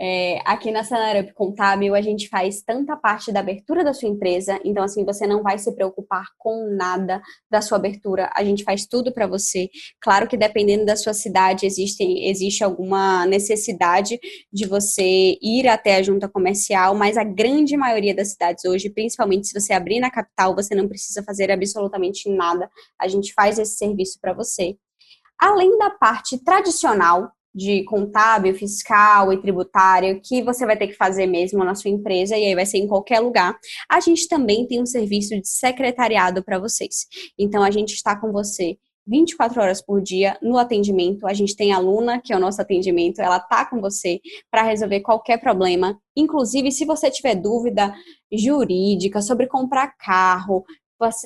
É, 0.00 0.40
aqui 0.44 0.72
na 0.72 0.82
Sanarup 0.82 1.32
Contábil, 1.32 1.94
a 1.94 2.00
gente 2.00 2.28
faz 2.28 2.62
tanta 2.62 2.96
parte 2.96 3.30
da 3.30 3.38
abertura 3.40 3.84
da 3.84 3.94
sua 3.94 4.08
empresa, 4.08 4.60
então, 4.64 4.82
assim, 4.82 5.04
você 5.04 5.26
não 5.26 5.42
vai 5.42 5.58
se 5.58 5.72
preocupar 5.74 6.26
com 6.36 6.74
nada 6.76 7.22
da 7.48 7.62
sua 7.62 7.78
abertura, 7.78 8.28
a 8.34 8.42
gente 8.42 8.64
faz 8.64 8.86
tudo 8.86 9.12
para 9.12 9.26
você. 9.26 9.70
Claro 10.00 10.26
que 10.26 10.36
dependendo 10.36 10.84
da 10.84 10.96
sua 10.96 11.14
cidade, 11.14 11.66
existe, 11.66 12.02
existe 12.02 12.64
alguma 12.64 13.26
necessidade 13.26 14.18
de 14.52 14.66
você 14.66 15.38
ir 15.40 15.68
até 15.68 15.96
a 15.96 16.02
junta 16.02 16.28
comercial, 16.28 16.94
mas 16.94 17.16
a 17.16 17.24
grande 17.24 17.76
maioria 17.76 18.14
das 18.14 18.32
cidades 18.32 18.64
hoje, 18.64 18.90
principalmente 18.90 19.46
se 19.46 19.58
você 19.58 19.72
abrir 19.72 20.00
na 20.00 20.10
capital, 20.10 20.54
você 20.54 20.74
não 20.74 20.88
precisa 20.88 21.22
fazer 21.22 21.50
absolutamente 21.50 22.28
nada, 22.28 22.68
a 23.00 23.06
gente 23.06 23.32
faz 23.32 23.58
esse 23.58 23.76
serviço 23.76 24.18
para 24.20 24.32
você. 24.32 24.76
Além 25.38 25.76
da 25.78 25.90
parte 25.90 26.42
tradicional 26.42 27.30
de 27.54 27.84
contábil, 27.84 28.54
fiscal 28.54 29.32
e 29.32 29.40
tributário 29.40 30.20
que 30.20 30.42
você 30.42 30.66
vai 30.66 30.76
ter 30.76 30.88
que 30.88 30.94
fazer 30.94 31.26
mesmo 31.26 31.64
na 31.64 31.74
sua 31.74 31.90
empresa 31.90 32.36
e 32.36 32.44
aí 32.44 32.54
vai 32.54 32.66
ser 32.66 32.78
em 32.78 32.88
qualquer 32.88 33.20
lugar. 33.20 33.56
A 33.88 34.00
gente 34.00 34.28
também 34.28 34.66
tem 34.66 34.82
um 34.82 34.86
serviço 34.86 35.40
de 35.40 35.48
secretariado 35.48 36.42
para 36.42 36.58
vocês. 36.58 37.06
Então 37.38 37.62
a 37.62 37.70
gente 37.70 37.94
está 37.94 38.18
com 38.18 38.32
você 38.32 38.76
24 39.06 39.60
horas 39.60 39.82
por 39.82 40.00
dia 40.00 40.38
no 40.42 40.56
atendimento. 40.56 41.26
A 41.26 41.34
gente 41.34 41.54
tem 41.54 41.72
a 41.72 41.78
Luna, 41.78 42.20
que 42.20 42.32
é 42.32 42.36
o 42.36 42.40
nosso 42.40 42.60
atendimento, 42.60 43.20
ela 43.20 43.38
tá 43.38 43.64
com 43.64 43.80
você 43.80 44.20
para 44.50 44.62
resolver 44.62 45.00
qualquer 45.00 45.38
problema. 45.38 45.98
Inclusive, 46.16 46.72
se 46.72 46.84
você 46.84 47.10
tiver 47.10 47.34
dúvida 47.34 47.94
jurídica 48.32 49.20
sobre 49.20 49.46
comprar 49.46 49.94
carro, 49.98 50.64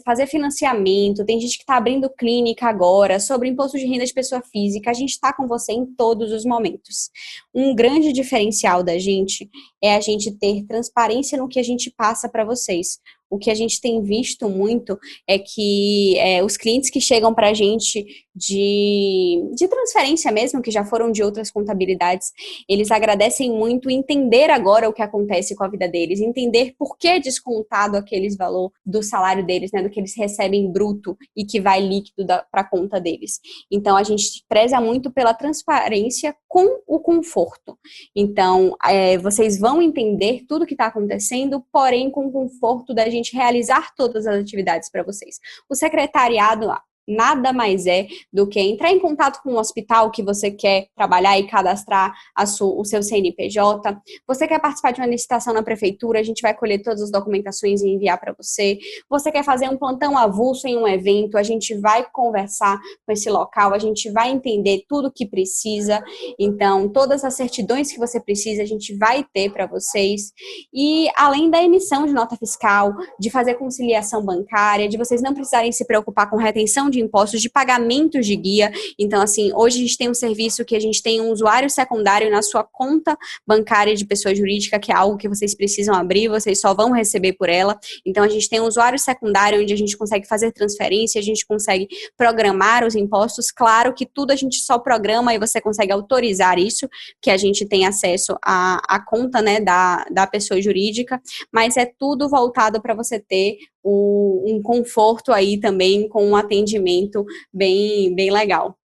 fazer 0.04 0.26
financiamento, 0.26 1.24
tem 1.24 1.40
gente 1.40 1.56
que 1.56 1.62
está 1.62 1.76
abrindo 1.76 2.10
clínica 2.10 2.66
agora, 2.66 3.18
sobre 3.20 3.48
imposto 3.48 3.78
de 3.78 3.86
renda 3.86 4.04
de 4.04 4.12
pessoa 4.12 4.42
física, 4.42 4.90
a 4.90 4.94
gente 4.94 5.10
está 5.10 5.32
com 5.32 5.46
você 5.46 5.72
em 5.72 5.86
todos 5.86 6.32
os 6.32 6.44
momentos. 6.44 7.10
Um 7.54 7.74
grande 7.74 8.12
diferencial 8.12 8.82
da 8.82 8.98
gente 8.98 9.48
é 9.82 9.94
a 9.94 10.00
gente 10.00 10.30
ter 10.32 10.64
transparência 10.64 11.38
no 11.38 11.48
que 11.48 11.58
a 11.58 11.62
gente 11.62 11.90
passa 11.90 12.28
para 12.28 12.44
vocês 12.44 13.00
o 13.30 13.38
que 13.38 13.50
a 13.50 13.54
gente 13.54 13.80
tem 13.80 14.02
visto 14.02 14.48
muito 14.48 14.98
é 15.26 15.38
que 15.38 16.16
é, 16.18 16.42
os 16.42 16.56
clientes 16.56 16.90
que 16.90 17.00
chegam 17.00 17.34
para 17.34 17.50
a 17.50 17.54
gente 17.54 18.06
de, 18.38 19.50
de 19.54 19.66
transferência 19.66 20.30
mesmo, 20.30 20.62
que 20.62 20.70
já 20.70 20.84
foram 20.84 21.10
de 21.10 21.22
outras 21.22 21.50
contabilidades, 21.50 22.30
eles 22.68 22.90
agradecem 22.90 23.50
muito 23.50 23.90
entender 23.90 24.48
agora 24.50 24.88
o 24.88 24.92
que 24.92 25.02
acontece 25.02 25.56
com 25.56 25.64
a 25.64 25.68
vida 25.68 25.88
deles, 25.88 26.20
entender 26.20 26.74
por 26.78 26.96
que 26.96 27.08
é 27.08 27.18
descontado 27.18 27.96
aqueles 27.96 28.36
valor 28.36 28.70
do 28.86 29.02
salário 29.02 29.44
deles, 29.44 29.72
né, 29.72 29.82
do 29.82 29.90
que 29.90 29.98
eles 29.98 30.16
recebem 30.16 30.70
bruto 30.70 31.16
e 31.36 31.44
que 31.44 31.60
vai 31.60 31.80
líquido 31.80 32.24
para 32.50 32.60
a 32.60 32.64
conta 32.68 33.00
deles. 33.00 33.40
Então, 33.70 33.96
a 33.96 34.04
gente 34.04 34.44
preza 34.48 34.80
muito 34.80 35.10
pela 35.10 35.34
transparência 35.34 36.34
com 36.46 36.80
o 36.86 37.00
conforto. 37.00 37.76
Então, 38.14 38.76
é, 38.84 39.18
vocês 39.18 39.58
vão 39.58 39.82
entender 39.82 40.44
tudo 40.48 40.66
que 40.66 40.74
está 40.74 40.86
acontecendo, 40.86 41.62
porém 41.72 42.10
com 42.10 42.26
o 42.26 42.32
conforto 42.32 42.94
da 42.94 43.08
gente 43.08 43.17
gente 43.18 43.36
realizar 43.36 43.94
todas 43.94 44.26
as 44.26 44.40
atividades 44.40 44.90
para 44.90 45.02
vocês. 45.02 45.38
O 45.68 45.74
secretariado 45.74 46.70
nada 47.08 47.52
mais 47.52 47.86
é 47.86 48.06
do 48.32 48.46
que 48.46 48.60
entrar 48.60 48.92
em 48.92 49.00
contato 49.00 49.40
com 49.42 49.52
um 49.52 49.58
hospital 49.58 50.10
que 50.10 50.22
você 50.22 50.50
quer 50.50 50.88
trabalhar 50.94 51.38
e 51.38 51.46
cadastrar 51.46 52.14
sua, 52.46 52.78
o 52.78 52.84
seu 52.84 53.02
CNPJ. 53.02 53.98
Você 54.26 54.46
quer 54.46 54.60
participar 54.60 54.92
de 54.92 55.00
uma 55.00 55.06
licitação 55.06 55.54
na 55.54 55.62
prefeitura, 55.62 56.20
a 56.20 56.22
gente 56.22 56.42
vai 56.42 56.54
colher 56.54 56.82
todas 56.82 57.02
as 57.02 57.10
documentações 57.10 57.80
e 57.80 57.88
enviar 57.88 58.20
para 58.20 58.34
você. 58.34 58.78
Você 59.08 59.32
quer 59.32 59.42
fazer 59.42 59.68
um 59.68 59.78
plantão 59.78 60.16
avulso 60.16 60.68
em 60.68 60.76
um 60.76 60.86
evento, 60.86 61.38
a 61.38 61.42
gente 61.42 61.74
vai 61.74 62.06
conversar 62.12 62.78
com 63.06 63.12
esse 63.12 63.30
local, 63.30 63.72
a 63.72 63.78
gente 63.78 64.10
vai 64.10 64.30
entender 64.30 64.84
tudo 64.88 65.12
que 65.12 65.26
precisa. 65.26 66.02
Então, 66.38 66.88
todas 66.88 67.24
as 67.24 67.34
certidões 67.34 67.90
que 67.90 67.98
você 67.98 68.20
precisa, 68.20 68.62
a 68.62 68.66
gente 68.66 68.94
vai 68.96 69.24
ter 69.32 69.50
para 69.50 69.66
vocês. 69.66 70.32
E 70.72 71.08
além 71.16 71.50
da 71.50 71.62
emissão 71.62 72.06
de 72.06 72.12
nota 72.12 72.36
fiscal, 72.36 72.94
de 73.18 73.30
fazer 73.30 73.54
conciliação 73.54 74.24
bancária, 74.24 74.88
de 74.88 74.98
vocês 74.98 75.22
não 75.22 75.32
precisarem 75.32 75.72
se 75.72 75.86
preocupar 75.86 76.28
com 76.28 76.36
retenção 76.36 76.90
de 76.90 76.97
de 76.98 77.04
impostos, 77.04 77.40
de 77.40 77.48
pagamentos 77.48 78.26
de 78.26 78.36
guia. 78.36 78.72
Então, 78.98 79.22
assim, 79.22 79.52
hoje 79.54 79.78
a 79.78 79.80
gente 79.80 79.96
tem 79.96 80.10
um 80.10 80.14
serviço 80.14 80.64
que 80.64 80.74
a 80.74 80.80
gente 80.80 81.02
tem 81.02 81.20
um 81.20 81.30
usuário 81.30 81.70
secundário 81.70 82.30
na 82.30 82.42
sua 82.42 82.64
conta 82.64 83.16
bancária 83.46 83.94
de 83.94 84.04
pessoa 84.04 84.34
jurídica, 84.34 84.78
que 84.78 84.92
é 84.92 84.94
algo 84.94 85.16
que 85.16 85.28
vocês 85.28 85.54
precisam 85.54 85.94
abrir, 85.94 86.28
vocês 86.28 86.60
só 86.60 86.74
vão 86.74 86.92
receber 86.92 87.34
por 87.34 87.48
ela. 87.48 87.78
Então, 88.04 88.24
a 88.24 88.28
gente 88.28 88.48
tem 88.48 88.60
um 88.60 88.66
usuário 88.66 88.98
secundário 88.98 89.62
onde 89.62 89.72
a 89.72 89.76
gente 89.76 89.96
consegue 89.96 90.26
fazer 90.26 90.52
transferência, 90.52 91.18
a 91.18 91.24
gente 91.24 91.46
consegue 91.46 91.88
programar 92.16 92.84
os 92.84 92.94
impostos. 92.94 93.50
Claro 93.50 93.94
que 93.94 94.04
tudo 94.04 94.32
a 94.32 94.36
gente 94.36 94.56
só 94.58 94.78
programa 94.78 95.34
e 95.34 95.38
você 95.38 95.60
consegue 95.60 95.92
autorizar 95.92 96.58
isso, 96.58 96.88
que 97.22 97.30
a 97.30 97.36
gente 97.36 97.66
tem 97.66 97.86
acesso 97.86 98.36
à, 98.44 98.80
à 98.88 99.04
conta 99.04 99.40
né, 99.40 99.60
da, 99.60 100.04
da 100.10 100.26
pessoa 100.26 100.60
jurídica, 100.60 101.20
mas 101.52 101.76
é 101.76 101.86
tudo 101.86 102.28
voltado 102.28 102.80
para 102.80 102.94
você 102.94 103.18
ter 103.18 103.56
o, 103.90 104.44
um 104.46 104.60
conforto 104.60 105.32
aí 105.32 105.58
também 105.58 106.08
com 106.08 106.28
um 106.28 106.36
atendimento 106.36 107.24
bem, 107.52 108.14
bem 108.14 108.30
legal. 108.30 108.76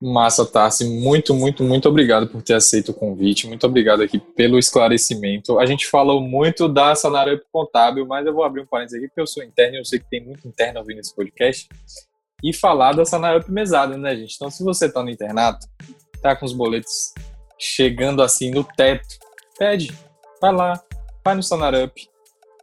Massa, 0.00 0.44
Tarsi. 0.44 0.84
Muito, 0.84 1.32
muito, 1.32 1.64
muito 1.64 1.88
obrigado 1.88 2.28
por 2.28 2.42
ter 2.42 2.52
aceito 2.52 2.90
o 2.90 2.94
convite. 2.94 3.46
Muito 3.46 3.66
obrigado 3.66 4.02
aqui 4.02 4.18
pelo 4.18 4.58
esclarecimento. 4.58 5.58
A 5.58 5.64
gente 5.64 5.86
falou 5.86 6.20
muito 6.20 6.68
da 6.68 6.94
Sanarup 6.94 7.42
Contábil, 7.50 8.06
mas 8.06 8.26
eu 8.26 8.34
vou 8.34 8.44
abrir 8.44 8.60
um 8.60 8.66
parênteses 8.66 8.98
aqui, 8.98 9.08
porque 9.08 9.20
eu 9.22 9.26
sou 9.26 9.42
interno 9.42 9.76
e 9.76 9.78
eu 9.78 9.84
sei 9.84 9.98
que 9.98 10.10
tem 10.10 10.22
muito 10.22 10.46
interno 10.46 10.80
ouvindo 10.80 11.00
esse 11.00 11.14
podcast. 11.14 11.68
E 12.42 12.52
falar 12.52 12.92
da 12.92 13.06
Sanarup 13.06 13.50
Mesada, 13.50 13.96
né, 13.96 14.14
gente? 14.14 14.34
Então, 14.34 14.50
se 14.50 14.62
você 14.62 14.92
tá 14.92 15.02
no 15.02 15.08
internato, 15.08 15.66
tá 16.20 16.36
com 16.36 16.44
os 16.44 16.52
boletos 16.52 17.14
chegando 17.58 18.22
assim 18.22 18.50
no 18.50 18.62
teto, 18.62 19.16
pede, 19.58 19.90
vai 20.38 20.52
lá, 20.52 20.82
vai 21.24 21.34
no 21.34 21.42
Sanarup, 21.42 21.94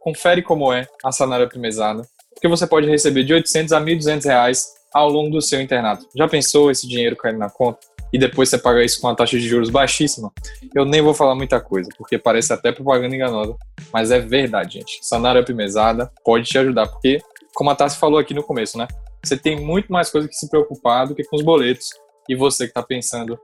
confere 0.02 0.42
como 0.42 0.72
é 0.72 0.86
a 1.04 1.12
Sanarup 1.12 1.56
Mesada, 1.58 2.06
porque 2.34 2.48
você 2.48 2.66
pode 2.66 2.88
receber 2.88 3.24
de 3.24 3.32
800 3.32 3.72
a 3.72 3.80
1.200 3.80 4.24
reais 4.24 4.66
ao 4.92 5.08
longo 5.08 5.30
do 5.30 5.40
seu 5.40 5.60
internato. 5.60 6.06
Já 6.14 6.28
pensou 6.28 6.70
esse 6.70 6.86
dinheiro 6.88 7.16
caindo 7.16 7.38
na 7.38 7.48
conta? 7.48 7.80
E 8.12 8.18
depois 8.18 8.50
você 8.50 8.58
paga 8.58 8.84
isso 8.84 9.00
com 9.00 9.06
uma 9.06 9.16
taxa 9.16 9.38
de 9.38 9.48
juros 9.48 9.70
baixíssima? 9.70 10.30
Eu 10.74 10.84
nem 10.84 11.00
vou 11.00 11.14
falar 11.14 11.34
muita 11.34 11.58
coisa, 11.60 11.88
porque 11.96 12.18
parece 12.18 12.52
até 12.52 12.70
propaganda 12.70 13.14
enganosa, 13.14 13.56
mas 13.90 14.10
é 14.10 14.18
verdade, 14.18 14.74
gente. 14.80 14.98
Sanarup 15.00 15.48
Mesada 15.54 16.12
pode 16.22 16.44
te 16.44 16.58
ajudar, 16.58 16.88
porque, 16.88 17.22
como 17.54 17.70
a 17.70 17.74
Tassi 17.74 17.98
falou 17.98 18.18
aqui 18.18 18.34
no 18.34 18.42
começo, 18.42 18.76
né? 18.76 18.86
Você 19.24 19.36
tem 19.36 19.58
muito 19.58 19.90
mais 19.90 20.10
coisa 20.10 20.28
que 20.28 20.34
se 20.34 20.50
preocupar 20.50 21.06
do 21.06 21.14
que 21.14 21.24
com 21.24 21.36
os 21.36 21.42
boletos. 21.42 21.88
E 22.28 22.34
você 22.34 22.64
que 22.64 22.70
está 22.70 22.82
pensando 22.82 23.38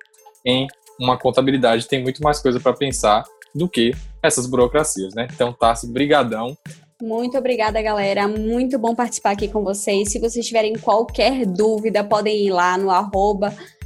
em 0.45 0.67
uma 1.01 1.17
contabilidade 1.17 1.87
tem 1.87 2.03
muito 2.03 2.23
mais 2.23 2.41
coisa 2.41 2.61
para 2.61 2.73
pensar 2.73 3.25
do 3.59 3.69
que 3.69 3.93
essas 4.23 4.47
burocracias, 4.47 5.15
né? 5.15 5.29
Então, 5.35 5.53
Tassi, 5.53 5.87
brigadão. 5.93 6.57
Muito 7.01 7.37
obrigada, 7.39 7.81
galera. 7.81 8.27
Muito 8.27 8.79
bom 8.79 8.95
participar 8.95 9.33
aqui 9.33 9.49
com 9.49 9.63
vocês. 9.63 10.11
Se 10.11 10.19
vocês 10.19 10.47
tiverem 10.47 10.75
qualquer 10.75 11.47
dúvida, 11.47 12.03
podem 12.03 12.47
ir 12.47 12.51
lá 12.51 12.77
no 12.77 12.89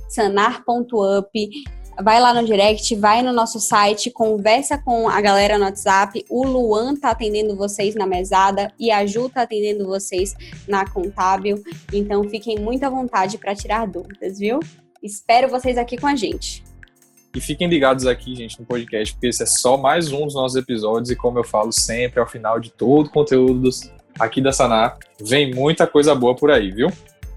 sanar.up. 0.08 1.50
Vai 2.02 2.20
lá 2.20 2.32
no 2.32 2.46
direct, 2.46 2.94
vai 2.96 3.22
no 3.22 3.34
nosso 3.34 3.60
site, 3.60 4.10
conversa 4.10 4.78
com 4.78 5.10
a 5.10 5.20
galera 5.20 5.58
no 5.58 5.64
WhatsApp. 5.64 6.24
O 6.30 6.42
Luan 6.46 6.96
tá 6.96 7.10
atendendo 7.10 7.54
vocês 7.54 7.94
na 7.94 8.06
mesada 8.06 8.72
e 8.78 8.90
a 8.90 9.04
Ju 9.04 9.28
tá 9.28 9.42
atendendo 9.42 9.86
vocês 9.86 10.34
na 10.66 10.90
contábil. 10.90 11.62
Então 11.92 12.24
fiquem 12.24 12.58
muito 12.58 12.82
à 12.84 12.88
vontade 12.88 13.36
para 13.36 13.54
tirar 13.54 13.86
dúvidas, 13.86 14.38
viu? 14.38 14.58
Espero 15.02 15.48
vocês 15.48 15.76
aqui 15.76 15.98
com 15.98 16.06
a 16.06 16.16
gente. 16.16 16.64
E 17.34 17.40
fiquem 17.40 17.68
ligados 17.68 18.06
aqui, 18.06 18.34
gente, 18.34 18.60
no 18.60 18.66
podcast, 18.66 19.14
porque 19.14 19.28
esse 19.28 19.42
é 19.42 19.46
só 19.46 19.76
mais 19.76 20.12
um 20.12 20.26
dos 20.26 20.34
nossos 20.34 20.56
episódios. 20.56 21.10
E 21.10 21.16
como 21.16 21.38
eu 21.38 21.44
falo 21.44 21.72
sempre, 21.72 22.20
ao 22.20 22.26
final 22.26 22.60
de 22.60 22.70
todo 22.70 23.06
o 23.06 23.10
conteúdo 23.10 23.70
aqui 24.18 24.40
da 24.40 24.52
Sanar, 24.52 24.98
vem 25.20 25.54
muita 25.54 25.86
coisa 25.86 26.14
boa 26.14 26.36
por 26.36 26.50
aí, 26.50 26.70
viu? 26.70 26.88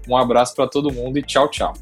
Um 0.08 0.16
abraço 0.16 0.54
para 0.54 0.68
todo 0.68 0.92
mundo 0.92 1.18
e 1.18 1.22
tchau, 1.22 1.48
tchau. 1.48 1.72